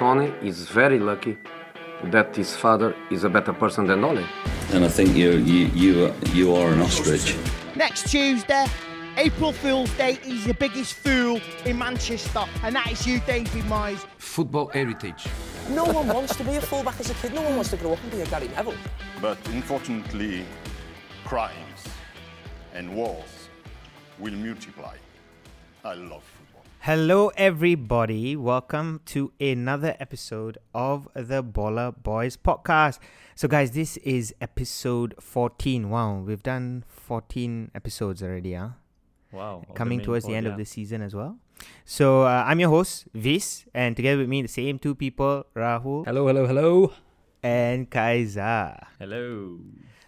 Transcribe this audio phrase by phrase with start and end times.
[0.00, 1.36] Sonny is very lucky
[2.04, 4.24] that his father is a better person than Ole.
[4.72, 7.36] And I think you you you you are an ostrich.
[7.76, 8.64] Next Tuesday,
[9.18, 14.06] April Fool's Day, he's the biggest fool in Manchester, and that is you, David Moyes.
[14.16, 15.26] Football heritage.
[15.68, 17.34] No one wants to be a fullback as a kid.
[17.34, 18.80] No one wants to grow up and be a Gary Neville.
[19.20, 20.46] But unfortunately,
[21.26, 21.82] crimes
[22.72, 23.50] and wars
[24.18, 24.96] will multiply.
[25.84, 26.39] I love football.
[26.84, 28.34] Hello, everybody.
[28.36, 32.98] Welcome to another episode of the Baller Boys podcast.
[33.34, 35.90] So, guys, this is episode 14.
[35.90, 38.70] Wow, we've done 14 episodes already, huh?
[39.30, 39.62] Wow.
[39.74, 40.52] Coming main towards the end yeah.
[40.52, 41.36] of the season as well.
[41.84, 46.06] So, uh, I'm your host, Vis, and together with me, the same two people, Rahul
[46.06, 46.94] Hello, hello, hello.
[47.42, 48.86] and Kaiza.
[48.98, 49.58] Hello.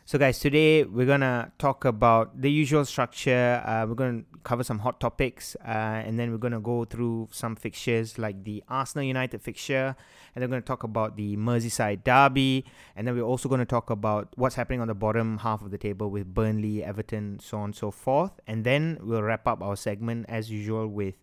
[0.05, 3.63] So, guys, today we're gonna talk about the usual structure.
[3.65, 7.55] Uh, we're gonna cover some hot topics, uh, and then we're gonna go through some
[7.55, 9.95] fixtures like the Arsenal United fixture,
[10.35, 12.65] and then we're gonna talk about the Merseyside derby,
[12.97, 15.79] and then we're also gonna talk about what's happening on the bottom half of the
[15.79, 19.77] table with Burnley, Everton, so on and so forth, and then we'll wrap up our
[19.77, 21.15] segment as usual with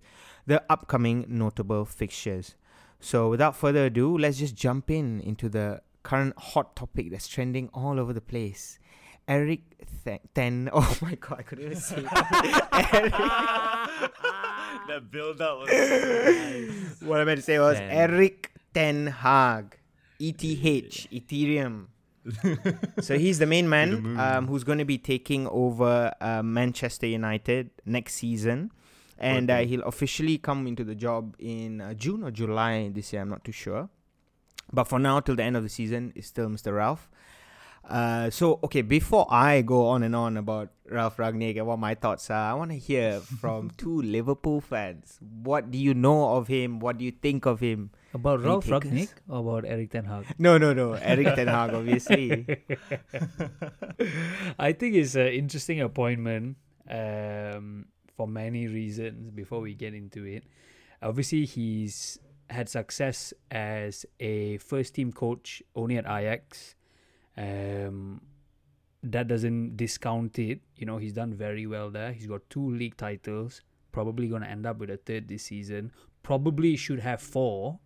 [0.47, 2.55] the upcoming notable fixtures.
[3.02, 7.69] So, without further ado, let's just jump in into the current hot topic that's trending
[7.73, 8.80] all over the place.
[9.28, 9.61] Erik
[10.03, 10.69] Th- Ten.
[10.73, 12.89] Oh my god, I couldn't even say that.
[12.94, 13.11] Erik.
[14.88, 17.89] that build up was What I meant to say was Ten.
[17.91, 19.78] Erik Ten Hag.
[20.19, 21.88] ETH, Ethereum.
[23.02, 27.69] so he's the main man um, who's going to be taking over uh, Manchester United
[27.86, 28.72] next season.
[29.17, 33.22] And uh, he'll officially come into the job in uh, June or July this year.
[33.22, 33.89] I'm not too sure.
[34.72, 36.75] But for now, till the end of the season, it's still Mr.
[36.75, 37.09] Ralph.
[37.89, 41.95] Uh, so, okay, before I go on and on about Ralph Rangnick and what my
[41.95, 45.17] thoughts are, I want to hear from two Liverpool fans.
[45.22, 46.80] What do you know of him?
[46.80, 47.90] What do you think of him?
[48.14, 48.67] About Ralph?
[48.67, 50.25] Rangnick or about Erik Ten Hag?
[50.38, 50.94] No, no, no.
[50.94, 52.46] Erik Ten Hag, obviously.
[54.59, 57.85] I think it's an interesting appointment um,
[58.16, 60.44] for many reasons before we get into it.
[61.02, 66.75] Obviously, he's had success as a first team coach only at Ajax.
[67.37, 68.21] Um,
[69.03, 70.61] that doesn't discount it.
[70.75, 72.11] You know, he's done very well there.
[72.11, 73.61] He's got two league titles,
[73.91, 75.91] probably going to end up with a third this season.
[76.23, 77.79] Probably should have four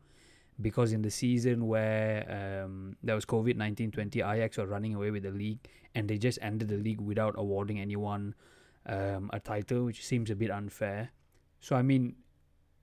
[0.61, 5.11] because in the season where um, there was COVID 19 20, Ajax were running away
[5.11, 5.59] with the league
[5.95, 8.33] and they just ended the league without awarding anyone
[8.85, 11.11] um, a title, which seems a bit unfair.
[11.61, 12.15] So, I mean,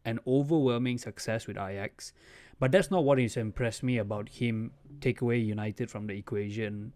[0.04, 2.12] an overwhelming success with Ajax.
[2.58, 6.92] But that's not what has impressed me about him take away United from the equation.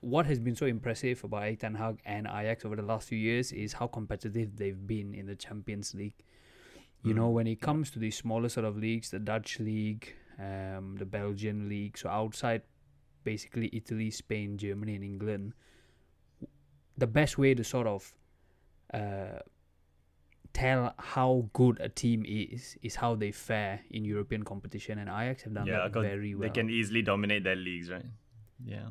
[0.00, 3.18] What has been so impressive about Erik Ten Hag and Ajax over the last few
[3.18, 6.24] years is how competitive they've been in the Champions League.
[7.04, 10.94] You know, when it comes to the smaller sort of leagues, the Dutch league, um,
[10.98, 12.62] the Belgian league, so outside
[13.24, 15.52] basically Italy, Spain, Germany, and England,
[16.96, 18.14] the best way to sort of
[18.94, 19.40] uh,
[20.52, 25.42] tell how good a team is is how they fare in European competition, and Ajax
[25.44, 26.48] have done yeah, that very well.
[26.48, 28.04] they can easily dominate their leagues, right?
[28.64, 28.88] Yeah.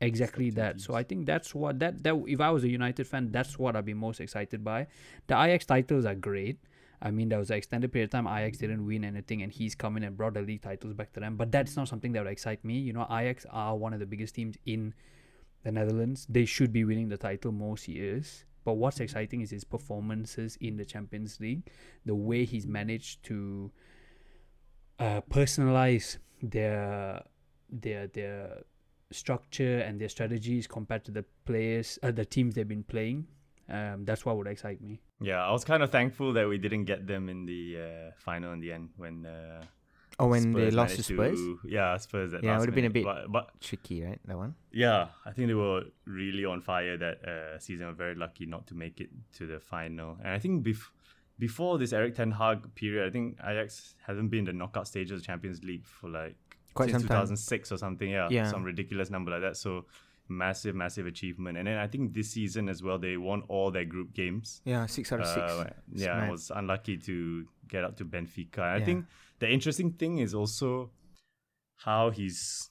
[0.00, 0.80] Exactly that.
[0.80, 0.94] So.
[0.94, 3.86] I think that's what that that if I was a United fan, that's what I'd
[3.86, 4.88] be most excited by.
[5.26, 6.58] The Ajax titles are great.
[7.00, 9.74] I mean, there was an extended period of time Ajax didn't win anything, and he's
[9.74, 11.36] come in and brought the league titles back to them.
[11.36, 12.78] But that's not something that would excite me.
[12.78, 14.94] You know, Ajax are one of the biggest teams in
[15.62, 16.26] the Netherlands.
[16.28, 18.44] They should be winning the title most years.
[18.66, 21.70] But what's exciting is his performances in the Champions League,
[22.04, 23.70] the way he's managed to
[24.98, 27.22] uh, personalize their
[27.70, 28.64] their their
[29.12, 33.28] structure and their strategies compared to the players, uh, the teams they've been playing.
[33.68, 35.00] Um, that's what would excite me.
[35.20, 38.52] Yeah, I was kind of thankful that we didn't get them in the uh, final
[38.52, 39.62] in the end when uh,
[40.18, 41.38] Oh, when they lost to Spurs?
[41.64, 42.32] yeah, Spurs.
[42.32, 44.18] At Yeah, it would've been a bit- But, but Tricky, right?
[44.24, 44.54] That one?
[44.72, 47.86] yeah, I think they were really on fire that uh, season.
[47.86, 50.16] Were very lucky not to make it to the final.
[50.20, 50.90] And I think bef-
[51.38, 55.12] before this Erik Ten Hag period, I think Ajax hasn't been in the knockout stages
[55.12, 56.36] of the Champions League for like
[56.72, 57.16] Quite since some time.
[57.26, 58.08] 2006 or something.
[58.10, 58.50] Yeah, Yeah.
[58.50, 59.56] some ridiculous number like that.
[59.58, 59.84] So
[60.28, 61.56] massive, massive achievement.
[61.58, 64.60] And then I think this season as well, they won all their group games.
[64.64, 65.38] Yeah, six out of six.
[65.52, 68.58] Uh, yeah, I was unlucky to get up to Benfica.
[68.60, 68.84] I Yeah.
[68.84, 69.06] think
[69.38, 70.90] the interesting thing is also
[71.76, 72.70] how he's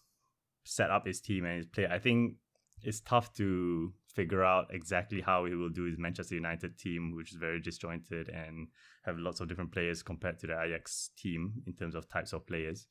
[0.63, 1.87] set up his team and his play.
[1.87, 2.35] I think
[2.81, 7.31] it's tough to figure out exactly how he will do his Manchester United team, which
[7.31, 8.67] is very disjointed and
[9.03, 12.47] have lots of different players compared to the Ajax team in terms of types of
[12.47, 12.87] players.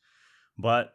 [0.58, 0.94] But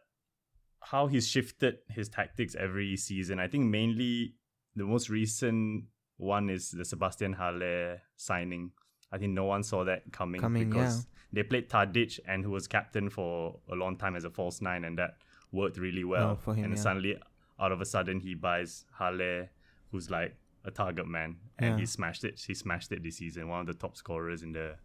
[0.82, 4.34] how he's shifted his tactics every season, I think mainly
[4.76, 5.84] the most recent
[6.16, 8.72] one is the Sebastian Haller signing
[9.12, 12.66] I think no one saw that coming, Coming, because they played Tadic and who was
[12.68, 15.16] captain for a long time as a false nine, and that
[15.52, 16.26] worked really well.
[16.26, 16.82] Well, for him, and yeah.
[16.82, 17.16] suddenly,
[17.58, 19.50] out of a sudden, he buys Haller,
[19.90, 21.78] who's like a target man, and Yeah.
[21.78, 22.40] he smashed it.
[22.46, 23.48] He smashed it this season.
[23.48, 24.76] One of the top scorers in the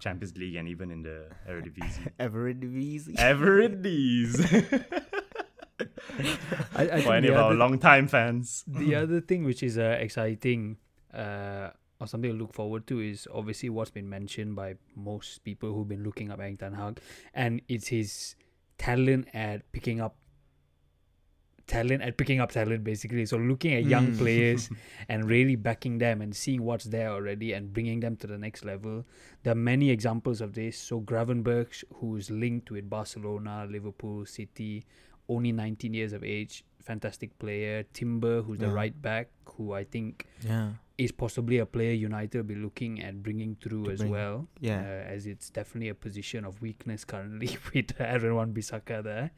[0.00, 2.10] Champions League and even in the Eredivisie.
[3.18, 4.64] Everett Easy.
[6.74, 8.64] I, I for any of our long-time fans.
[8.66, 10.76] the other thing which is uh, exciting
[11.12, 15.72] uh, or something to look forward to is obviously what's been mentioned by most people
[15.74, 17.00] who've been looking up Ten Hag,
[17.32, 18.34] and it's his
[18.78, 20.16] talent at picking up
[21.66, 24.18] talent at picking up talent basically so looking at young Mm.
[24.18, 24.68] players
[25.08, 28.66] and really backing them and seeing what's there already and bringing them to the next
[28.66, 29.06] level
[29.44, 34.84] there are many examples of this so gravenberch who's linked with barcelona liverpool city
[35.28, 40.26] only 19 years of age fantastic player timber who's the right back who i think
[40.46, 40.72] Yeah.
[40.98, 44.48] is possibly a player united will be looking at bringing through To as bring, well
[44.60, 44.80] yeah.
[44.80, 49.30] uh, as it's definitely a position of weakness currently with Aaron Wan-Bissaka there.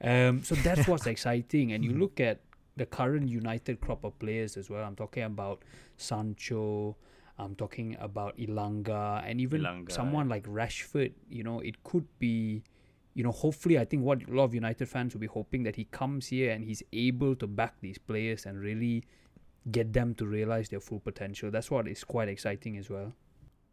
[0.00, 1.72] Um, so that's what's exciting.
[1.72, 2.00] And you Mm-hmm.
[2.00, 2.40] look at
[2.76, 4.82] the current United crop of players as well.
[4.84, 5.62] I'm talking about
[5.96, 6.96] Sancho.
[7.38, 11.12] I'm talking about Elanga and even Elanga, someone like Rashford.
[11.28, 12.62] You know, it could be.
[13.16, 15.76] You know, hopefully, I think what a lot of United fans will be hoping that
[15.76, 19.04] he comes here and he's able to back these players and really
[19.70, 21.50] get them to realize their full potential.
[21.50, 23.14] That's what is quite exciting as well.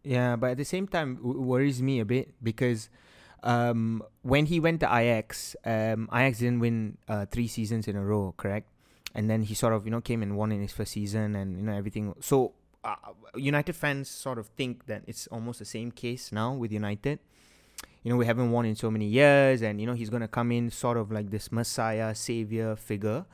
[0.06, 2.88] Yeah, but at the same time, worries me a bit because
[3.44, 8.04] um, when he went to Ajax, um, Ajax didn't win uh, three seasons in a
[8.04, 8.70] row, correct?
[9.14, 11.58] And then he sort of, you know, came and won in his first season, and
[11.58, 12.16] you know everything.
[12.22, 12.54] So
[12.84, 12.96] uh,
[13.36, 17.20] United fans sort of think that it's almost the same case now with United.
[18.04, 20.52] You know, we haven't won in so many years, and you know he's gonna come
[20.52, 23.26] in sort of like this messiah, savior figure.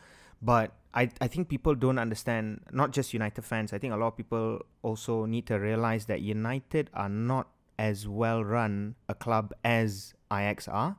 [0.41, 4.07] But I, I think people don't understand, not just United fans, I think a lot
[4.07, 9.53] of people also need to realize that United are not as well run a club
[9.63, 10.97] as Ajax are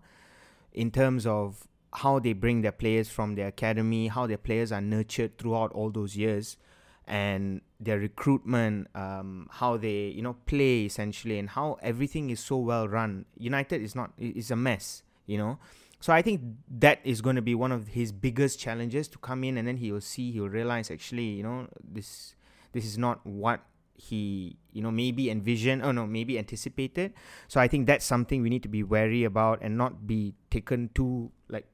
[0.73, 4.81] in terms of how they bring their players from their academy, how their players are
[4.81, 6.57] nurtured throughout all those years,
[7.11, 12.57] and their recruitment, um, how they you know play essentially, and how everything is so
[12.57, 13.27] well run.
[13.37, 15.59] United is not is a mess, you know.
[15.99, 16.41] So I think
[16.79, 19.77] that is going to be one of his biggest challenges to come in, and then
[19.77, 22.37] he will see, he will realize actually, you know, this
[22.73, 23.61] this is not what
[24.01, 27.13] he you know maybe envisioned or no maybe anticipated.
[27.49, 30.91] So I think that's something we need to be wary about and not be taken
[30.95, 31.67] too like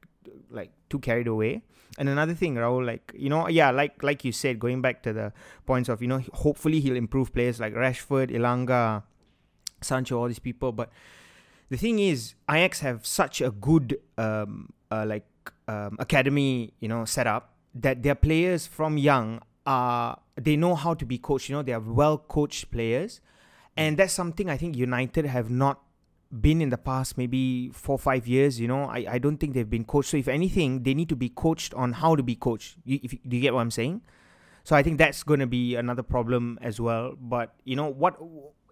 [0.50, 1.62] like too carried away.
[1.98, 5.12] And another thing, Rahul, like you know, yeah, like like you said, going back to
[5.12, 5.32] the
[5.64, 9.02] points of you know, hopefully he'll improve players like Rashford, Elanga,
[9.80, 10.72] Sancho, all these people.
[10.72, 10.90] But
[11.68, 15.26] the thing is, Ajax have such a good um uh, like
[15.68, 20.94] um, academy, you know, set up that their players from young are they know how
[20.94, 21.48] to be coached.
[21.48, 23.20] You know, they are well coached players,
[23.76, 25.80] and that's something I think United have not
[26.40, 29.68] been in the past maybe four five years you know i, I don't think they've
[29.68, 30.10] been coached.
[30.10, 32.76] So if anything they need to be coached on how to be coached.
[32.84, 34.02] You, if, do you get what i'm saying?
[34.64, 37.14] So i think that's going to be another problem as well.
[37.18, 38.20] But you know what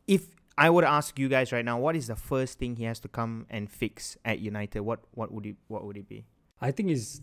[0.06, 2.84] if i were to ask you guys right now what is the first thing he
[2.84, 4.80] has to come and fix at united?
[4.80, 6.26] What what would it what would it be?
[6.60, 7.20] I think is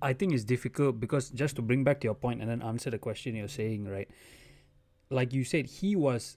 [0.00, 2.90] I think it's difficult because just to bring back to your point and then answer
[2.90, 4.08] the question you're saying, right?
[5.10, 6.36] Like you said, he was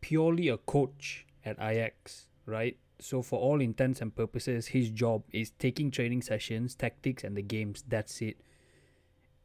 [0.00, 2.76] purely a coach at Ajax, right?
[2.98, 7.42] So for all intents and purposes, his job is taking training sessions, tactics and the
[7.42, 7.84] games.
[7.86, 8.40] That's it.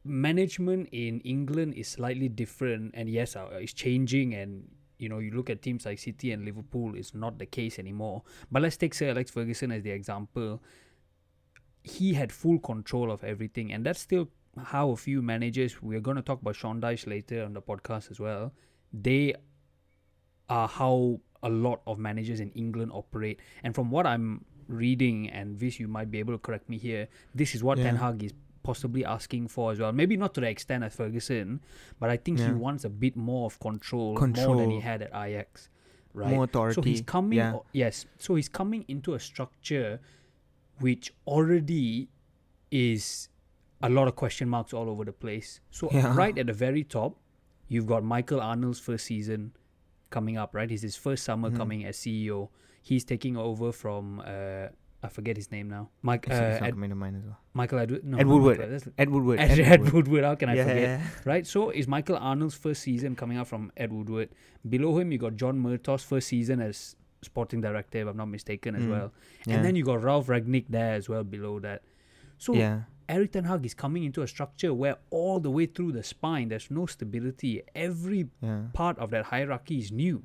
[0.04, 4.68] Management in England is slightly different and yes, uh, it's changing and
[4.98, 8.22] you know, you look at teams like City and Liverpool, it's not the case anymore.
[8.52, 10.62] But let's take Sir Alex Ferguson as the example
[11.82, 15.82] he had full control of everything, and that's still how a few managers.
[15.82, 18.52] We're going to talk about Sean Dyche later on the podcast as well.
[18.92, 19.34] They
[20.48, 25.56] are how a lot of managers in England operate, and from what I'm reading, and
[25.58, 27.08] Vish, you might be able to correct me here.
[27.34, 28.00] This is what Ten Yeah.
[28.00, 28.32] Hag is
[28.62, 29.90] possibly asking for as well.
[29.92, 31.60] Maybe not to the extent as Ferguson,
[31.98, 35.10] but I think he wants a bit more of control, more than he had at
[35.14, 35.68] Ajax.
[36.14, 36.30] Right.
[36.30, 36.74] More authority.
[36.74, 37.38] So he's coming.
[37.38, 37.56] yeah.
[37.72, 38.06] Yes.
[38.18, 39.98] So he's coming into a structure
[40.78, 42.08] which already
[42.70, 43.28] is
[43.82, 45.60] a lot of question marks all over the place.
[45.70, 46.14] So Yeah.
[46.14, 47.18] right at the very top,
[47.68, 49.52] you've got Michael Arnold's first season
[50.18, 50.54] coming up.
[50.54, 51.56] Right, it's his first summer Mm-hmm.
[51.62, 52.48] coming as CEO.
[52.90, 54.66] He's taking over from uh,
[55.04, 55.84] I forget his name now.
[56.02, 58.04] Mike uh, Ed, coming to mind as well Michael Edward.
[58.04, 60.24] No, ed woodward Michael, ed woodward Ed, Ed Woodward.
[60.28, 60.82] How can I yeah, forget?
[60.82, 61.00] yeah.
[61.24, 64.28] Right, so is Michael Arnold's first season coming out from Ed Woodward.
[64.74, 68.74] Below him, you got John Murtough's first season as sporting director, if I'm not mistaken,
[68.76, 69.12] as Mm, well.
[69.48, 71.82] And then you got Ralph Rangnick there as well below that.
[72.38, 75.92] So yeah Erik Ten Hag is coming into a structure where all the way through
[75.92, 77.62] the spine, there's no stability.
[77.74, 80.22] Every yeah part of that hierarchy is new,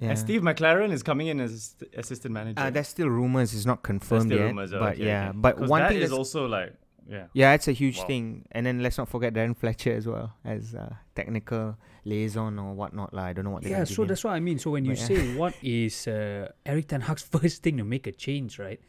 [0.00, 0.10] Yeah.
[0.10, 2.60] And Steve McClaren is coming in as assistant manager.
[2.60, 3.54] Uh, there's still rumors.
[3.54, 4.44] It's not confirmed still yet.
[4.46, 5.38] rumors, oh, but okay, yeah, okay.
[5.44, 6.74] but 'Cause one that thing is also like
[7.08, 7.26] yeah.
[7.32, 8.06] yeah, it's a huge Wow.
[8.10, 8.24] thing.
[8.52, 13.14] And then let's not forget Darren Fletcher as well as uh, technical liaison or whatnot.
[13.14, 13.26] Lah.
[13.30, 13.62] I don't know what.
[13.62, 14.08] they're Yeah, so give him.
[14.08, 14.58] that's what I mean.
[14.58, 15.06] So when you yeah.
[15.10, 18.80] say what is uh, Erik Ten Hag's first thing to make a change, right?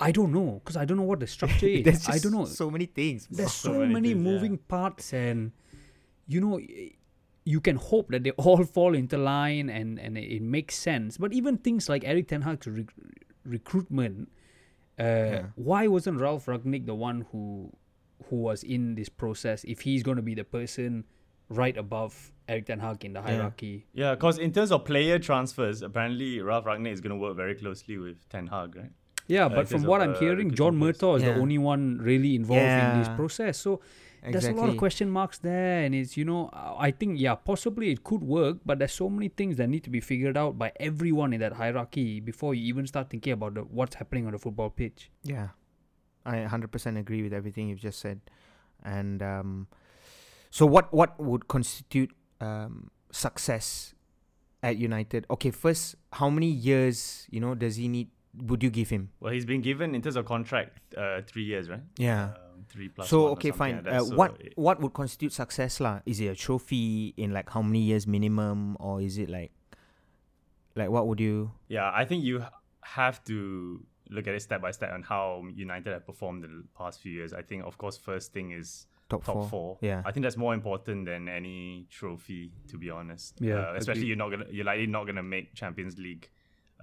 [0.00, 1.84] I don't know because I don't know what the structure is.
[1.84, 2.44] There's I don't know.
[2.44, 3.26] so many things.
[3.30, 4.32] There's so so, many many, things, yeah.
[4.32, 5.52] moving parts, and
[6.26, 6.60] you know,
[7.44, 11.18] you can hope that they all fall into line and and it, it makes sense.
[11.18, 12.94] But even things like Erik Ten Hag's rec-
[13.44, 14.30] recruitment,
[14.98, 17.72] uh, why wasn't Ralph Rangnick the one who
[18.28, 19.64] who was in this process?
[19.64, 21.04] If he's going to be the person
[21.48, 23.86] right above Erik Ten Hag in the hierarchy.
[23.92, 27.54] Yeah, because in terms of player transfers, apparently Ralph Rangnick is going to work very
[27.54, 28.90] closely with Ten Hag, right?
[29.30, 31.34] Yeah, Uh, but in from what of, I'm uh, hearing, John recruiting Murtough is Yeah.
[31.34, 33.58] the only one really involved in this process.
[33.66, 33.80] So
[34.22, 36.40] there's a lot of question marks there, and it's you know
[36.88, 39.90] I think yeah possibly it could work, but there's so many things that need to
[39.90, 43.62] be figured out by everyone in that hierarchy before you even start thinking about the,
[43.62, 45.10] what's happening on the football pitch.
[45.22, 45.48] Yeah,
[46.26, 48.20] I 100% agree with everything you've just said.
[48.84, 49.68] And um,
[50.50, 52.10] so, what what would constitute
[52.40, 53.94] um, success
[54.62, 55.24] at United?
[55.30, 58.08] Okay, first, how many years you know does he need?
[58.36, 59.10] Would you give him?
[59.20, 61.82] Well, he's been given in terms of contract uh, three years, right?
[61.98, 62.24] Yeah.
[62.34, 63.08] Um, three plus.
[63.08, 63.82] so one okay, fine.
[63.84, 66.00] like uh, So what it- what would constitute success, lah?
[66.06, 69.50] Is it a trophy in like how many years minimum, or is it like
[70.76, 71.50] like what would you?
[71.68, 72.44] Yeah, I think you
[72.82, 77.00] have to look at it step by step on how United have performed the past
[77.00, 77.32] few years.
[77.32, 79.48] I think, of course, first thing is Top top four.
[79.48, 79.78] four.
[79.80, 80.02] Yeah.
[80.04, 83.38] I think that's more important than any trophy, to be honest.
[83.40, 86.30] Yeah, Uh, especially you're not gonna, you're likely not gonna make Champions League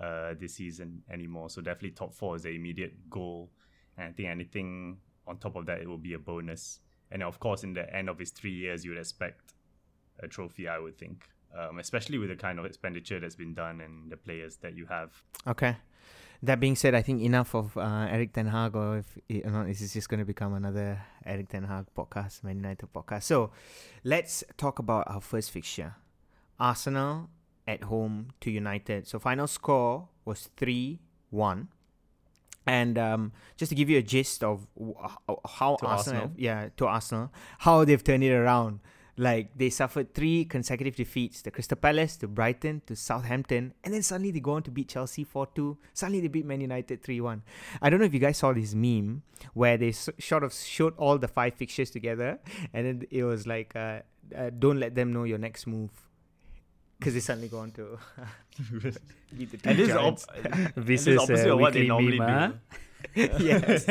[0.01, 1.50] uh, this season anymore.
[1.50, 3.50] So definitely top four is the immediate goal,
[3.98, 6.80] and I think anything on top of that it will be a bonus.
[7.12, 9.54] And of course, in the end of his three years, you would expect
[10.20, 10.68] a trophy.
[10.68, 11.27] I would think,
[11.58, 14.86] um, especially with the kind of expenditure that's been done and the players that you
[14.88, 15.12] have.
[15.46, 15.77] Okay.
[16.44, 19.50] That being said, I think enough of uh, Erik Ten Hag, or if it, or
[19.50, 23.24] not, this is just going to become another Erik Ten Hag podcast, Man United podcast.
[23.24, 23.51] So,
[24.04, 25.96] let's talk about our first fixture:
[26.60, 27.30] Arsenal
[27.68, 29.08] at home to United.
[29.08, 31.68] So, final score was three one.
[32.66, 34.68] And um, just to give you a gist of
[35.46, 36.32] how- Arsenal, Arsenal?
[36.36, 38.80] yeah, to Arsenal, how they've turned it around.
[39.20, 44.04] Like they suffered three consecutive defeats: the Crystal Palace, to Brighton, to Southampton, and then
[44.04, 45.78] suddenly they go on to beat Chelsea four two.
[45.94, 47.42] Suddenly they beat Man United three one.
[47.82, 49.24] I don't know if you guys saw this meme
[49.56, 52.38] where they sort of showed all the five fixtures together,
[52.74, 54.02] and then it was like, uh,
[54.38, 55.90] uh, "Don't let them know your next move,"
[57.00, 57.98] because they suddenly go on to
[59.38, 60.27] beat the two And this is, op- giants.
[60.44, 62.48] and This this is is, opposite uh, of what they normally meme, huh?
[62.50, 62.58] do.
[63.39, 63.86] yes.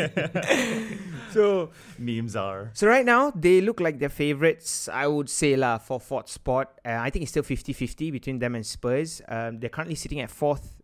[1.32, 2.70] so Memes are.
[2.74, 4.88] So right now they look like their favorites.
[4.88, 6.80] I would say lah for fourth spot.
[6.84, 9.22] Uh, I think it's still 50-50 between them and Spurs.
[9.28, 10.82] Um, they're currently sitting at fourth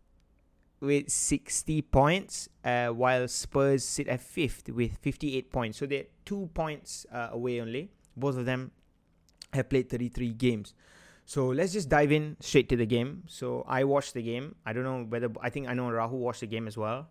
[0.80, 5.78] with 60 points, uh, while Spurs sit at fifth with 58 points.
[5.78, 7.90] So they're two points uh, away only.
[8.16, 8.72] Both of them
[9.52, 10.74] have played 33 games.
[11.24, 13.22] So let's just dive in straight to the game.
[13.26, 14.54] So I watched the game.
[14.66, 17.08] I don't know whether I think I know Rahul watched the game as well.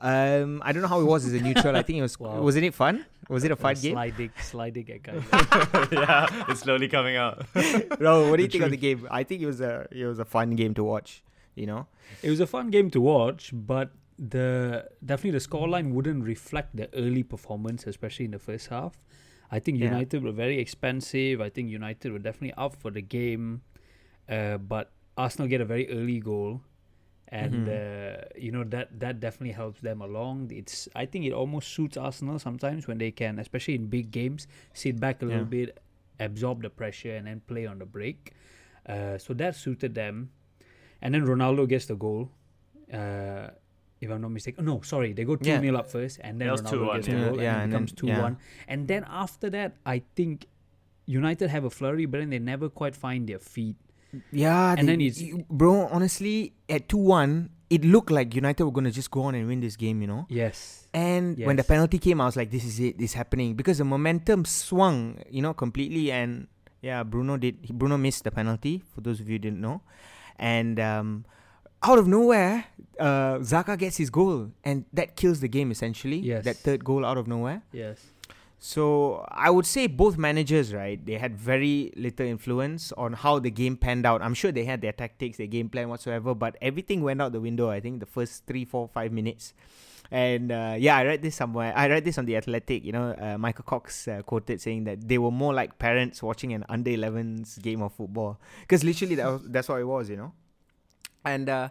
[0.00, 1.76] Um, I don't know how it was as a neutral.
[1.76, 2.18] I think it was.
[2.18, 2.40] Wow.
[2.40, 3.06] Wasn't it fun?
[3.28, 3.92] Was it a fun game?
[3.92, 5.22] Sliding, sliding at guys.
[5.92, 7.46] yeah, it's slowly coming out.
[7.54, 9.06] Rahul, what do you think of the game?
[9.10, 11.22] I think it was a it was a fun game to watch.
[11.54, 11.86] You know.
[12.22, 16.92] It was a fun game to watch, but the definitely the scoreline wouldn't reflect the
[16.94, 18.98] early performance, especially in the first half.
[19.54, 19.86] I think Yeah.
[19.92, 21.40] United were very expensive.
[21.40, 23.62] I think United were definitely up for the game,
[24.28, 26.60] uh, but Arsenal get a very early goal,
[27.28, 30.50] and uh, you know that that definitely helps them along.
[30.50, 34.48] It's I think it almost suits Arsenal sometimes when they can, especially in big games,
[34.72, 35.56] sit back a little Yeah.
[35.58, 35.78] bit,
[36.18, 38.32] absorb the pressure, and then play on the break.
[38.90, 40.30] Uh, so that suited them,
[41.00, 42.30] and then Ronaldo gets the goal.
[44.04, 45.60] If I'm not mistaken, no, sorry, they go two Yeah.
[45.60, 47.14] 0 up first, and then That was Ronaldo 2-1, gets yeah.
[47.24, 48.22] goal, Yeah, and and it becomes then- two yeah.
[48.22, 48.36] one.
[48.68, 50.46] And then after that, I think
[51.06, 53.76] United have a flurry, but then they never quite find their feet.
[54.30, 55.86] Yeah, And they- then it's- you- bro.
[55.88, 59.60] Honestly, at two one, it looked like United were gonna just go on and win
[59.60, 60.00] this game.
[60.00, 60.26] You know.
[60.28, 60.86] Yes.
[60.94, 62.96] And when the penalty came, I was like, "This is it.
[62.98, 66.12] This is happening." Because the momentum swung, you know, completely.
[66.12, 66.46] And
[66.82, 67.66] yeah, Bruno did.
[67.74, 68.82] Bruno missed the penalty.
[68.94, 69.82] For those of you who didn't know,
[70.38, 71.24] and um,
[71.84, 72.64] out of nowhere,
[72.98, 76.18] uh, Xhaka gets his goal, and that kills the game essentially.
[76.18, 76.44] Yes.
[76.44, 77.62] That third goal out of nowhere.
[77.72, 77.98] Yes.
[78.58, 81.04] So I would say both managers, right?
[81.04, 84.22] They had very little influence on how the game panned out.
[84.22, 87.42] I'm sure they had their tactics, their game plan whatsoever, but everything went out the
[87.42, 87.68] window.
[87.68, 89.52] I think the first three, four, five minutes.
[90.10, 91.74] And uh, yeah, I read this somewhere.
[91.76, 92.84] I read this on the Athletic.
[92.84, 96.54] You know, uh, Michael Cox uh, quoted saying that they were more like parents watching
[96.54, 100.08] an under 11s game of football because literally that was, that's what it was.
[100.08, 100.32] You know.
[101.24, 101.70] And uh,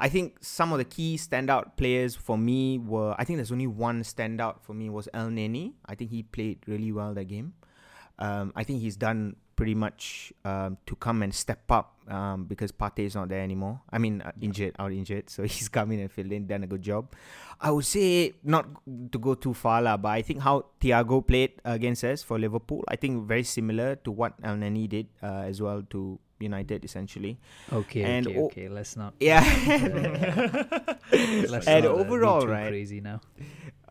[0.00, 3.66] I think some of the key standout players for me were I think there's only
[3.66, 5.74] one standout for me was Elneny.
[5.86, 7.54] I think he played really well that game.
[8.18, 12.70] Um, I think he's done pretty much um, to come and step up um, because
[12.70, 13.80] Partey is not there anymore.
[13.90, 15.28] I mean, uh, injured, out injured.
[15.30, 17.12] So he's come in and filled in, done a good job.
[17.60, 21.60] I would say not to go too far, lah, but I think how Thiago played
[21.64, 25.82] against us for Liverpool, I think very similar to what Elneny did uh, as well
[25.90, 27.38] to United, essentially.
[27.72, 28.68] Okay, And okay, o- okay.
[28.68, 29.14] Let's not.
[29.20, 29.40] Yeah.
[31.48, 32.68] Let's and not, uh, overall, too right?
[32.68, 33.20] Crazy now.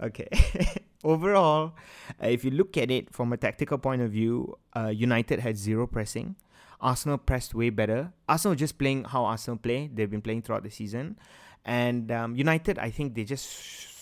[0.01, 0.27] Okay.
[1.04, 1.74] Overall,
[2.22, 5.58] uh, if you look at it from a tactical point of view, uh, United had
[5.58, 6.36] zero pressing.
[6.82, 8.12] Arsenal pressed way better.
[8.27, 9.89] Arsenal just playing how Arsenal play.
[9.94, 11.18] They've been playing throughout the season.
[11.66, 13.48] And um, United, I think they just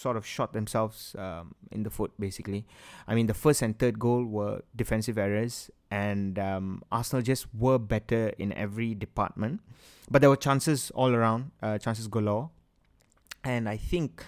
[0.06, 2.62] sort of shot themselves um, in the foot, basically.
[3.10, 7.80] I mean, the first and third goal were defensive errors, and um, Arsenal just were
[7.80, 9.62] better in every department.
[10.12, 12.52] But there were chances all around, uh, chances galore.
[13.44, 14.22] And I think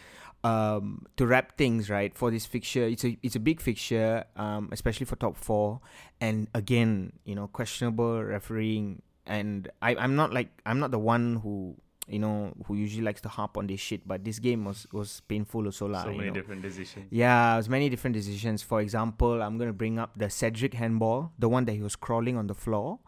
[0.43, 4.69] um, to wrap things right for this fixture, it's a it's a big fixture, um,
[4.72, 5.81] especially for top four.
[6.19, 9.05] And again, you know, questionable refereeing.
[9.27, 13.21] And I, I'm not like I'm not the one who you know who usually likes
[13.21, 16.03] to harp on this shit, but this game was was painful also lah.
[16.03, 16.33] so many know.
[16.33, 17.07] different decisions.
[17.09, 18.63] Yeah, it was many different decisions.
[18.63, 22.37] For example, I'm gonna bring up the Cedric handball, the one that he was crawling
[22.37, 22.99] on the floor.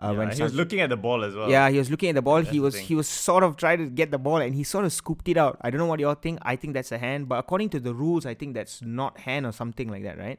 [0.00, 1.50] Uh, Yeah, when he was looking at the ball as well.
[1.50, 2.36] yeah, he was looking at the ball.
[2.42, 4.84] That's he was he was sort of trying to get the ball, and he sort
[4.84, 5.58] of scooped it out.
[5.60, 6.38] I don't know what y'all think.
[6.42, 9.46] I think that's a hand, but according to the rules, I think that's not hand
[9.46, 10.38] or something like that, right?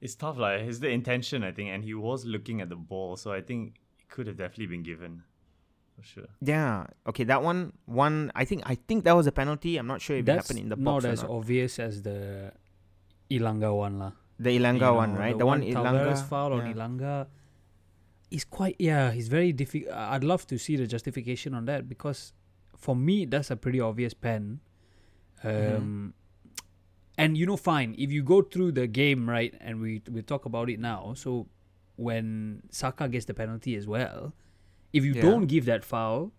[0.00, 3.16] It's tough, like it's the intention, I think, and he was looking at the ball,
[3.16, 5.22] so I think it could have definitely been given,
[5.96, 6.26] for sure.
[6.40, 6.86] Yeah.
[7.06, 8.32] Okay, that one, one.
[8.34, 9.76] I think I think that was a penalty.
[9.76, 11.30] I'm not sure if That's it happened in the not box or as not.
[11.30, 12.52] obvious as the
[13.30, 14.12] Elanga one, lah.
[14.38, 15.32] The Elanga You one, know, right?
[15.32, 16.74] The, The, one, Tavares Elanga foul on.
[16.74, 17.26] Elanga
[18.30, 19.12] is quite yeah.
[19.12, 19.94] He's very difficult.
[19.94, 22.32] I'd love to see the justification on that because
[22.76, 24.60] for me that's a pretty obvious pen.
[25.44, 26.08] Um, Mm-hmm.
[27.18, 30.44] and you know, fine if you go through the game right, and we we talk
[30.46, 31.14] about it now.
[31.16, 31.46] So
[31.96, 34.32] when Saka gets the penalty as well,
[34.94, 35.26] if you Yeah.
[35.26, 36.30] don't give that foul.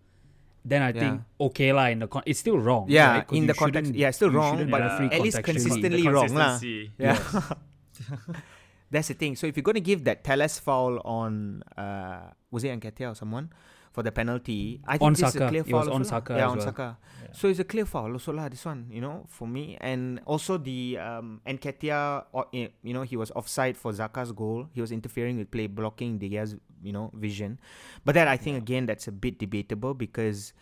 [0.66, 1.94] Then I think okay lah.
[1.94, 2.90] In the con- it's still wrong.
[2.90, 3.26] Yeah, right?
[3.28, 6.58] 'Cause in the context- yeah, it's still wrong, but referee at least consistently wrong lah.
[6.58, 6.90] consistency.
[6.98, 7.14] Yeah.
[8.90, 9.34] That's the thing.
[9.36, 13.16] So if you're going to give that Telles foul on, uh, was it Nketiah or
[13.18, 13.50] someone
[13.96, 14.84] for the penalty?
[14.84, 15.80] I think On this is a clear It foul.
[15.80, 16.04] was on.
[16.04, 16.66] Saka Yeah, as on well.
[16.68, 16.88] Saka.
[17.32, 18.48] So it's a clear foul also lah.
[18.52, 23.02] This one, you know, for me, and also the um, Nketiah, or, eh, you know,
[23.08, 24.68] he was offside for Xhaka's goal.
[24.76, 26.54] He was interfering with play, blocking Gea's,
[26.84, 27.56] you know, vision.
[28.04, 30.52] But that I think again that's a bit debatable because,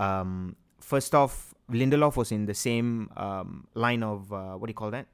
[0.00, 4.80] um, first off, Lindelof was in the same um, line of uh, what do you
[4.80, 5.06] call that?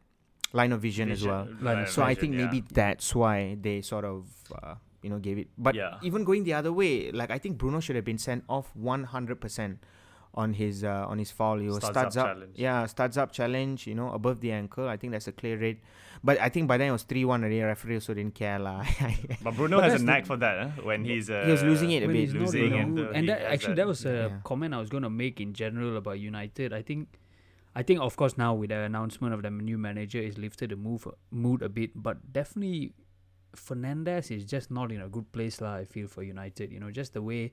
[0.55, 1.49] Line of vision, as well.
[1.61, 2.47] line So I think yeah.
[2.47, 5.49] maybe that's why they sort of uh, you know gave it.
[5.57, 5.99] But Yeah.
[6.03, 9.05] even going the other way, like I think Bruno should have been sent off one
[9.17, 9.79] hundred percent
[10.43, 11.59] on his uh, on his foul.
[11.63, 12.55] He was Studs studs, up up, challenge.
[12.59, 13.87] yeah, studs up challenge.
[13.87, 14.89] You know, above the ankle.
[14.89, 15.77] I think that's a clear red.
[16.27, 17.61] But I think by then it was three one already.
[17.61, 18.83] Referee also didn't care lah.
[19.47, 20.57] But Bruno But has that's a the- knack for that.
[20.59, 20.83] Huh?
[20.89, 22.33] When he's uh, He was losing it a bit.
[22.33, 24.39] losing in the and, uh, and that actually that was a Yeah.
[24.43, 26.73] comment I was going to make in general about United.
[26.73, 27.21] I think,
[27.77, 30.77] I think of course now with the announcement of the new manager is lifted the
[30.81, 32.93] move mood a bit, but definitely
[33.57, 35.75] Fernandes is just not in a good place lah.
[35.77, 37.53] I feel for United, you know, just the way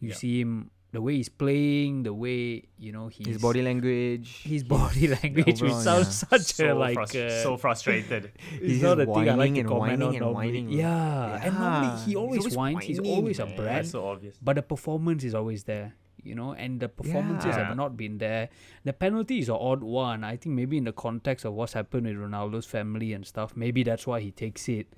[0.00, 0.14] you Yeah.
[0.14, 4.42] see him, the way he's playing, the way you know he's his body language.
[4.42, 6.28] his body language, which sounds yeah.
[6.30, 8.32] such so, a like frus- uh, so frustrated.
[8.58, 10.34] it's He's not just a thing I like whining to and comment whining on and
[10.34, 10.76] whining, bro.
[10.78, 11.44] Yeah.
[11.46, 12.84] and normally he always, He's always whines.
[12.84, 13.56] He's always a man.
[13.56, 13.86] brat.
[13.86, 14.34] so obvious.
[14.42, 17.68] But the performance is always there, you know, and the performances Yeah.
[17.68, 18.48] have not been there.
[18.82, 20.24] The penalty is an odd one.
[20.24, 23.84] I think maybe in the context of what's happened with Ronaldo's family and stuff, maybe
[23.84, 24.88] that's why he takes it.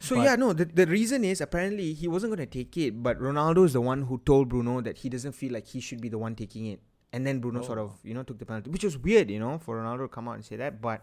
[0.00, 0.52] So But- yeah, no.
[0.52, 3.80] The, the reason is apparently he wasn't going to take it, but Ronaldo is the
[3.80, 6.66] one who told Bruno that he doesn't feel like he should be the one taking
[6.66, 6.80] it,
[7.12, 7.98] and then Bruno sort of Oh.
[8.02, 10.34] you know took the penalty, which was weird, you know, for Ronaldo to come out
[10.34, 10.80] and say that.
[10.82, 11.02] But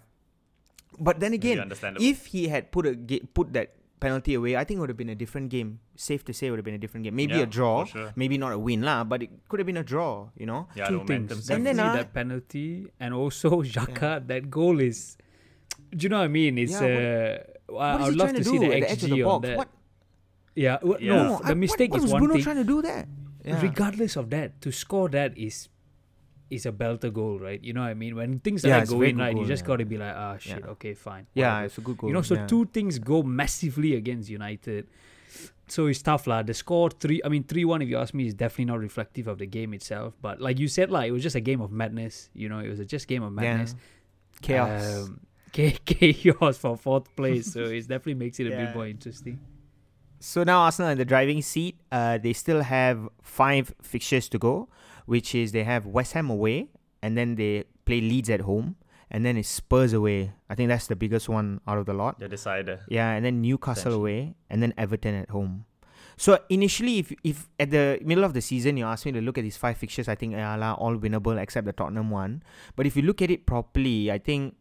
[1.00, 4.78] but then again, if he had put a ga- put that penalty away, I think
[4.78, 5.80] it would have been a different game.
[5.96, 7.16] Safe to say, it would have been a different game.
[7.16, 8.12] Maybe Yeah, a draw, sure.
[8.16, 10.30] maybe not a win lah, but it could have been a draw.
[10.36, 10.68] You know.
[10.76, 11.46] yeah, Two the momentum things.
[11.46, 11.56] set.
[11.58, 15.18] And then, Definitely ah- that penalty and also Xhaka, that goal is.
[15.96, 16.58] Do you know what I mean?
[16.58, 18.82] It's Yeah, uh, I- I would he love trying to to see do the at
[18.82, 19.48] the edge of the XG on box?
[19.48, 19.58] that.
[19.58, 19.70] What?
[20.56, 21.16] Yeah, w- Yeah.
[21.16, 22.44] no, No, the I- mistake what, is what was one Bruno thing.
[22.44, 23.08] trying to do that?
[23.44, 23.60] Yeah.
[23.62, 25.68] regardless of that, to score that is
[26.52, 27.64] is a belter goal, right?
[27.64, 28.14] You know what I mean?
[28.16, 29.68] When things Yeah, like it's that a go in, good right, you just yeah.
[29.68, 30.72] got to be like, ah, shit, Yeah.
[30.76, 31.26] okay, fine.
[31.34, 32.10] Yeah, whatever." it's a good goal.
[32.10, 32.46] You know, so yeah.
[32.46, 34.88] two things go massively against United.
[35.70, 36.44] So it's tough, lah.
[36.44, 37.82] The score three, I mean, three one.
[37.82, 40.14] If you ask me, is definitely not reflective of the game itself.
[40.22, 42.30] But like you said, like it was just a game of madness.
[42.34, 43.42] You know, it was a just game of Yeah.
[43.42, 43.76] madness.
[44.42, 45.06] chaos.
[45.08, 45.31] Um, cha-
[45.86, 47.52] chaos for fourth place.
[47.54, 48.66] So it definitely makes it a Yeah.
[48.66, 49.40] bit more interesting.
[50.20, 51.80] So now Arsenal in the driving seat.
[51.92, 54.70] Uh, they still have five fixtures to go,
[55.06, 56.70] which is they have West Ham away,
[57.02, 58.76] and then they play Leeds at home,
[59.10, 60.32] and then it's Spurs away.
[60.50, 62.20] I think that's the biggest one out of the lot.
[62.20, 62.82] The decider.
[62.88, 65.66] Yeah, and then Newcastle away, and then Everton at home.
[66.18, 69.40] So initially, if if at the middle of the season you ask me to look
[69.40, 72.44] at these five fixtures, I think yeah, lah, all winnable except the Tottenham one.
[72.76, 74.54] But if you look at it properly, I think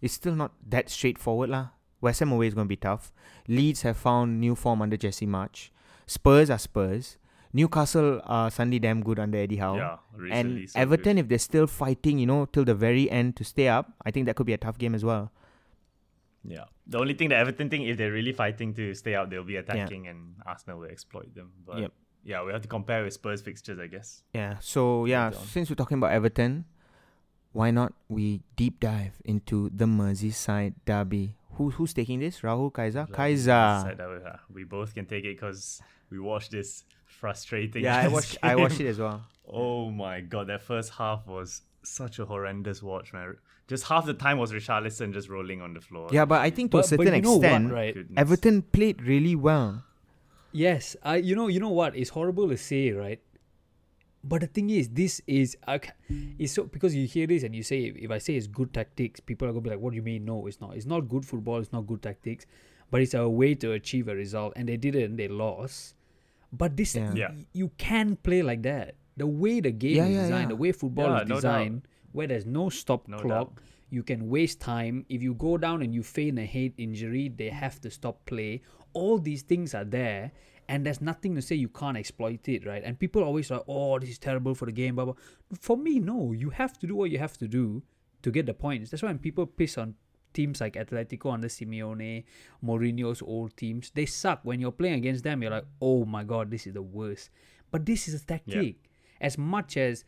[0.00, 1.68] it's still not that straightforward lah.
[2.00, 3.12] West Ham away is going to be tough.
[3.48, 5.70] Leeds have found new form under Jesse Marsch.
[6.06, 7.18] Spurs are Spurs.
[7.52, 9.76] Newcastle are suddenly damn good under Eddie Howe.
[9.76, 10.60] Yeah, recently.
[10.60, 11.22] and so Everton, good.
[11.24, 14.26] if they're still fighting, you know, till the very end to stay up, I think
[14.26, 15.32] that could be a tough game as well.
[16.44, 16.64] Yeah.
[16.86, 19.56] The only thing the Everton thing, if they're really fighting to stay out, they'll be
[19.56, 21.52] attacking and Arsenal will exploit them.
[21.66, 21.92] But Yep.
[22.24, 24.22] yeah, we have to compare with Spurs fixtures, I guess.
[24.34, 24.56] Yeah.
[24.60, 26.64] So yeah, since we're talking about Everton,
[27.52, 31.34] why not we deep dive into the Merseyside derby?
[31.52, 32.40] Who who's taking this?
[32.42, 33.00] Rahul Kaiser?
[33.00, 34.38] Like, Kaiser.
[34.52, 35.80] we- both can take it because
[36.10, 37.82] we watched this frustrating.
[37.84, 39.24] Yeah, I ass watched I watched it as well.
[39.48, 43.36] Oh my god, that first half was such a horrendous watch, man.
[43.66, 46.08] Just half the time was Richarlison just rolling on the floor.
[46.12, 47.94] Yeah, but I think to a But- but certain you know what, extent, right?
[47.94, 48.18] Goodness.
[48.18, 49.84] Everton played really well.
[50.52, 51.16] Yes, I.
[51.16, 51.94] You know, you know what?
[51.96, 53.20] It's horrible to say, right?
[54.24, 55.92] But the thing is, this is okay.
[56.38, 59.20] it's so because you hear this and you say if I say it's good tactics,
[59.20, 60.24] people are gonna be like, "What do you mean?
[60.24, 60.76] No, it's not.
[60.76, 61.58] It's not good football.
[61.60, 62.44] It's not good tactics,
[62.90, 65.16] but it's a way to achieve a result." And they didn't.
[65.16, 65.94] They lost.
[66.52, 67.14] But this, Yeah.
[67.14, 67.30] Yeah.
[67.30, 68.94] y- you can play like that.
[69.16, 70.48] The way the game Yeah, is yeah, designed, yeah.
[70.48, 73.64] the way football Yeah, is no designed, where there's no stop No clock, doubt.
[73.90, 75.04] you can waste time.
[75.08, 78.62] If you go down and you feign a head injury, they have to stop play.
[78.94, 80.32] All these things are there,
[80.68, 82.82] and there's nothing to say you can't exploit it, right?
[82.84, 85.14] And people always like, "Oh, this is terrible for the game." Blah, blah.
[85.58, 86.32] For me, no.
[86.32, 87.82] You have to do what you have to do
[88.22, 88.90] to get the points.
[88.90, 89.94] That's why when people piss on
[90.34, 92.24] teams like Atletico under Simeone,
[92.62, 94.40] Mourinho's old teams, they suck.
[94.42, 97.30] When you're playing against them, you're like, "Oh my god, this is the worst."
[97.70, 98.76] But this is a tactic.
[99.20, 100.04] As much as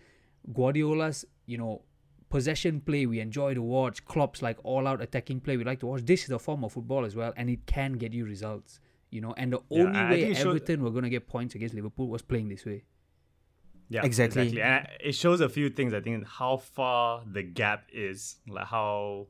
[0.52, 1.82] Guardiola's, you know,
[2.28, 5.86] possession play we enjoy to watch, Klopp's like all out attacking play we like to
[5.86, 6.04] watch.
[6.04, 8.78] This is a form of football as well, and it can get you results.
[9.10, 11.10] You know, and the Yeah, only I- I way think it showed- Everton were gonna
[11.10, 12.84] get points against Liverpool was playing this way.
[13.88, 14.60] Yeah, Exactly.
[14.62, 15.92] And it shows a few things.
[15.92, 19.26] I think how far the gap is, like how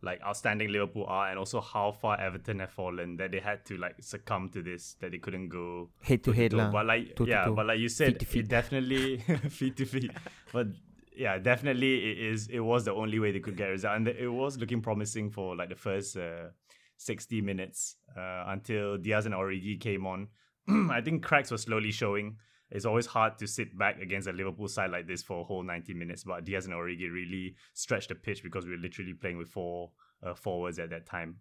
[0.00, 3.76] like outstanding Liverpool are, and also how far Everton have fallen that they had to
[3.76, 6.70] like succumb to this, that they couldn't go Head to head lah.
[6.70, 7.54] But like Toe to yeah, toe.
[7.54, 8.44] but like you said, Feet to feet.
[8.44, 9.18] it definitely
[9.50, 10.12] feet to feet.
[10.52, 10.68] But
[11.14, 12.46] yeah, definitely it is.
[12.46, 15.30] It was the only way they could get a result, and it was looking promising
[15.30, 16.50] for like the first uh,
[16.98, 20.28] sixty minutes uh, until Diaz and Origi came on.
[20.90, 22.36] I think cracks were slowly showing.
[22.70, 25.62] It's always hard to sit back against a Liverpool side like this for a whole
[25.62, 29.38] 90 minutes, but Diaz and Origi really stretched the pitch because we were literally playing
[29.38, 29.90] with four
[30.22, 31.36] uh, forwards at that time.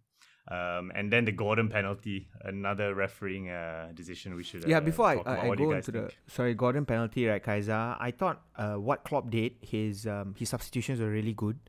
[0.49, 4.65] Um, and then the Gordon penalty, another refereeing uh, decision we should.
[4.65, 5.15] Yeah, uh, before I.
[5.25, 7.97] I, I What do you go into the sorry Gordon penalty right, Kaiser.
[7.99, 11.59] I thought uh, what Klopp did, his um, his substitutions were really good,